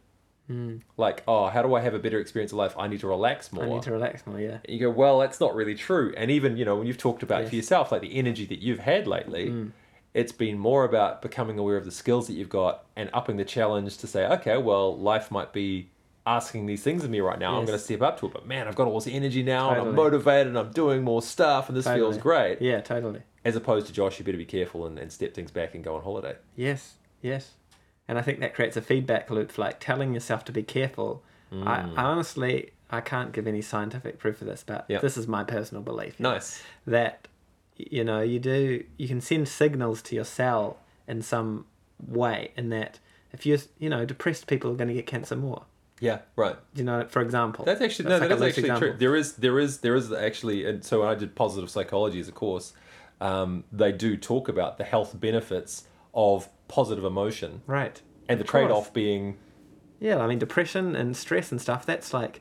[0.97, 2.75] Like, oh, how do I have a better experience of life?
[2.79, 3.65] I need to relax more.
[3.65, 6.15] i need to relax more yeah And you go, well, that's not really true.
[6.17, 7.51] And even, you know, when you've talked about Yes.
[7.51, 9.73] for yourself, like the energy that you've had lately, Mm.
[10.15, 13.45] it's been more about becoming aware of the skills that you've got and upping the
[13.45, 15.91] challenge to say, okay, well, life might be
[16.37, 17.59] asking these things of me right now.
[17.59, 18.33] I'm going to step up to it.
[18.33, 21.22] But man, I've got all this energy now and I'm motivated and I'm doing more
[21.22, 22.61] stuff and this feels great.
[22.61, 25.74] yeah totally As opposed to Josh, you better be careful and, and step things back
[25.74, 26.37] and go on holiday.
[26.55, 27.53] Yes, yes.
[28.07, 31.22] And I think that creates a feedback loop, like telling yourself to be careful.
[31.51, 31.93] I, mm.
[31.97, 34.99] I honestly, I can't give any scientific proof of this, but Yeah.
[35.01, 36.18] this is my personal belief.
[36.20, 36.62] know, Nice.
[36.87, 37.29] That,
[37.76, 41.66] you know, you do, you can send signals to your cell in some
[42.07, 42.99] way, in that
[43.33, 45.64] if you're, you know, depressed people are going to get cancer more.
[46.01, 46.57] Yeah, right.
[46.75, 47.65] You know, for example.
[47.65, 48.89] That's actually That's no, like that is actually example.
[48.91, 48.97] true.
[48.99, 52.29] There is there is there is actually, and so when I did positive psychology as
[52.29, 52.73] a course,
[53.21, 55.85] um, they do talk about the health benefits
[56.15, 58.01] of positive emotion Right.
[58.29, 59.37] and the trade off being
[60.01, 62.41] Yeah, I mean, depression and stress and stuff, that's like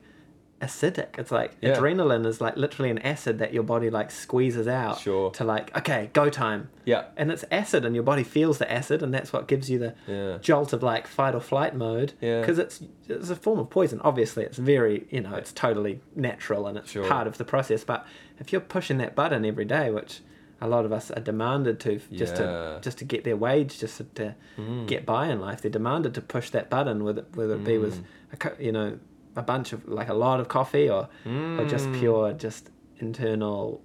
[0.61, 1.17] acidic.
[1.19, 1.75] It's like Yeah.
[1.77, 5.29] adrenaline is like literally an acid that your body like squeezes out Sure.
[5.31, 6.69] to like, okay, go time.
[6.85, 9.77] yeah And it's acid, and your body feels the acid, and that's what gives you
[9.77, 10.37] the Yeah.
[10.41, 12.13] jolt of like fight or flight mode.
[12.21, 12.39] Yeah.
[12.41, 14.01] Because it's it's a form of poison.
[14.03, 17.07] Obviously, it's very you know it's totally natural and it's Sure.
[17.07, 17.83] part of the process.
[17.83, 18.05] But
[18.39, 20.21] if you're pushing that button every day, which
[20.59, 22.75] a lot of us are demanded to just Yeah.
[22.75, 24.87] to just to get their wage, just to mm.
[24.87, 27.99] get by in life, they're demanded to push that button, whether whether it be with
[28.01, 28.05] mm.
[28.33, 28.97] a co- you know
[29.37, 32.69] a bunch of like a lot of coffee or or just pure just
[32.99, 33.81] internal.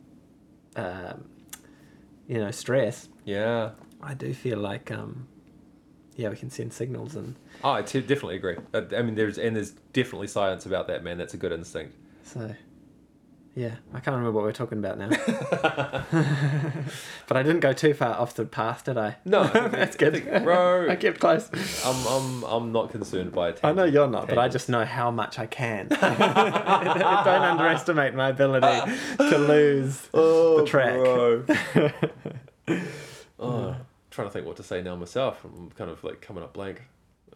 [0.74, 1.28] Um,
[2.26, 3.08] you know, stress.
[3.24, 5.26] yeah I do feel like, um,
[6.16, 9.38] yeah, we can send signals and oh I t- definitely agree Uh, I mean there's
[9.38, 11.94] and there's definitely science about that man that's a good instinct
[12.24, 12.54] so,
[13.54, 15.08] yeah, I can't remember what we're talking about now.
[17.28, 19.16] but I didn't go too far off the path, did I?
[19.26, 20.16] no That's good.
[20.16, 21.50] I think, bro I kept close.
[21.84, 24.84] I'm, I'm I'm not concerned by it I know you're not, but I just know
[24.86, 25.88] how much I can.
[25.88, 26.02] Don't
[27.42, 30.94] underestimate my ability to lose the track.
[30.94, 31.44] bro.
[33.38, 33.76] oh,
[34.10, 35.44] trying to think what to say now myself.
[35.44, 36.82] I'm kind of like coming up blank.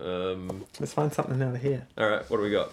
[0.00, 1.86] Um, Let's find something over here.
[1.98, 2.72] all right, what do we got?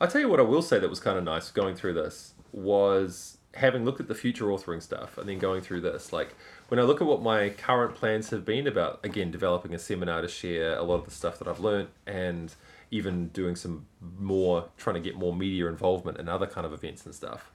[0.00, 2.34] I'll tell you what I will say that was kind of nice going through this
[2.52, 6.12] was having looked at the future authoring stuff and then going through this.
[6.12, 6.34] Like
[6.68, 10.22] when I look at what my current plans have been about, again, developing a seminar
[10.22, 12.54] to share a lot of the stuff that I've learned and
[12.90, 13.86] even doing some
[14.18, 17.50] more, trying to get more media involvement and other kind of events and stuff.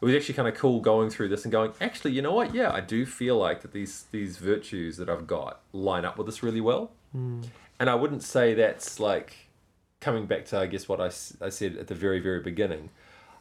[0.00, 2.54] It was actually kind of cool going through this and going, actually, you know what?
[2.54, 6.26] Yeah, I do feel like that these these virtues that I've got line up with
[6.26, 6.90] this really well.
[7.12, 7.42] Hmm.
[7.80, 9.43] And I wouldn't say that's like
[10.04, 11.06] coming back to I guess what I,
[11.46, 12.90] I said at the very very beginning.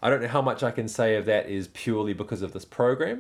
[0.02, 2.66] I don't know how much I can say of that is purely because of this
[2.66, 3.18] program.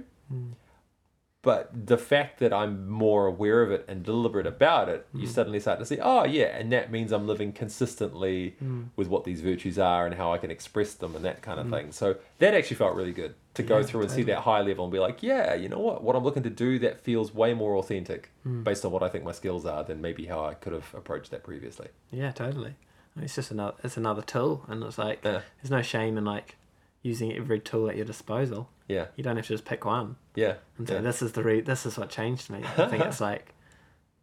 [1.42, 5.20] but the fact that I'm more aware of it and deliberate about it, Mm.
[5.22, 8.86] you suddenly start to see, oh yeah, and that means I'm living consistently Mm.
[8.96, 11.70] with what these virtues are and how I can express them and that kind of
[11.70, 11.92] thing.
[11.92, 13.86] So that actually felt really good to go Mm.
[13.86, 16.24] Through and see that high level and be like, yeah, you know what, what I'm
[16.24, 18.64] looking to do that feels way more authentic Mm.
[18.64, 21.30] based on what I think my skills are than maybe how I could have approached
[21.32, 21.90] that previously.
[22.10, 22.76] Yeah, totally.
[23.22, 25.42] It's just another it's another tool, and it's like Yeah.
[25.62, 26.56] there's no shame in like
[27.02, 28.70] using every tool at your disposal.
[28.88, 31.44] Yeah, You don't have to just pick one yeah, and say yeah, this is the
[31.44, 32.62] re- this is what changed me.
[32.78, 33.54] I think it's like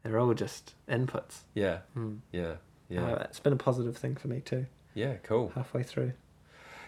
[0.03, 1.41] they're all just inputs.
[1.55, 2.19] yeah, Mm.
[2.33, 2.55] yeah,
[2.89, 4.67] yeah, Uh, it's been a positive thing for me too.
[4.95, 5.53] yeah, cool.
[5.55, 6.13] Halfway through.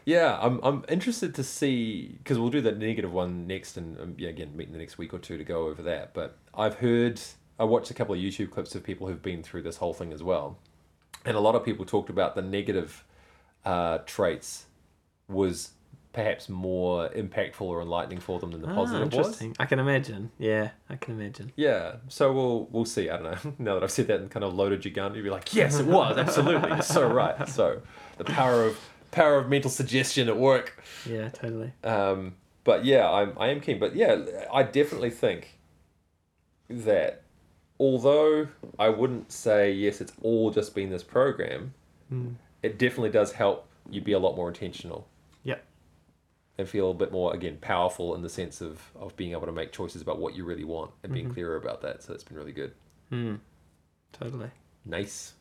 [0.05, 4.15] Yeah, I'm I'm interested to see because we'll do the negative one next, and um,
[4.19, 6.13] yeah, again, meet in the next week or two to go over that.
[6.13, 7.21] But I've heard,
[7.59, 10.13] I watched a couple of YouTube clips of people who've been through this whole thing
[10.13, 10.59] as well,
[11.25, 13.05] and a lot of people talked about the negative
[13.65, 14.67] uh, traits
[15.29, 15.71] was
[16.13, 19.15] perhaps more impactful or enlightening for them than the Ah, positive was.
[19.27, 19.57] interesting.
[19.59, 20.31] I can imagine.
[20.39, 21.53] Yeah, I can imagine.
[21.57, 23.09] Yeah, so we'll we'll see.
[23.09, 23.55] I don't know.
[23.59, 25.79] Now that I've said that and kind of loaded your gun, you'd be like, yes,
[25.79, 26.69] it was absolutely.
[26.71, 27.49] You're so right.
[27.49, 27.81] So
[28.19, 28.79] the power of
[29.11, 30.83] power of mental suggestion at work.
[31.09, 31.73] Yeah, totally.
[31.83, 33.79] Um, but yeah, I'm I am keen.
[33.79, 34.19] But yeah,
[34.53, 35.59] I definitely think
[36.69, 37.22] that
[37.83, 38.47] although
[38.79, 41.75] I wouldn't say yes, it's all just been this program,
[42.13, 42.35] Mm.
[42.63, 45.09] it definitely does help you be a lot more intentional
[45.45, 45.65] Yep.
[46.59, 49.53] and feel a bit more again powerful in the sense of of being able to
[49.53, 51.35] make choices about what you really want and being Mhm.
[51.35, 52.03] clearer about that.
[52.03, 52.73] So it's been really good.
[53.11, 53.41] Mm.
[54.13, 54.51] Totally.
[54.85, 55.35] Nice.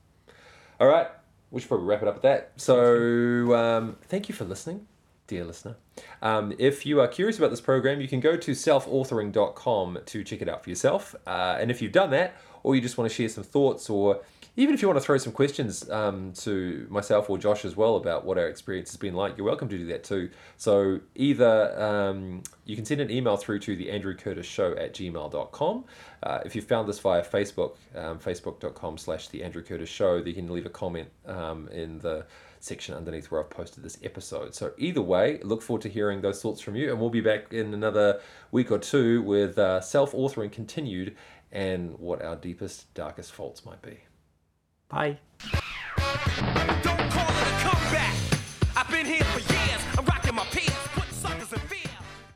[0.79, 1.09] All right,
[1.51, 2.51] we should probably wrap it up at that.
[2.55, 4.87] So, um, thank you for listening,
[5.32, 5.77] dear listener.
[6.21, 10.41] Um, if you are curious about this program, you can go to selfauthoring.com to check
[10.41, 11.15] it out for yourself.
[11.25, 14.19] Uh, and if you've done that, or you just want to share some thoughts, or
[14.57, 17.95] even if you want to throw some questions um, to myself or Josh as well
[17.95, 20.29] about what our experience has been like, you're welcome to do that too.
[20.57, 24.93] So either um, you can send an email through to the Andrew Curtis Show at
[24.93, 25.86] gmail.com.
[26.23, 30.34] Uh, if you found this via Facebook, um, facebook.com slash the Andrew Curtis Show, you
[30.34, 32.25] can leave a comment um, in the
[32.64, 34.55] section underneath where I've posted this episode.
[34.55, 37.53] So either way, look forward to hearing those thoughts from you, and we'll be back
[37.53, 41.16] in another week or two with uh, self-authoring continued
[41.51, 43.99] and what our deepest, darkest faults might be.
[44.89, 45.20] Bye.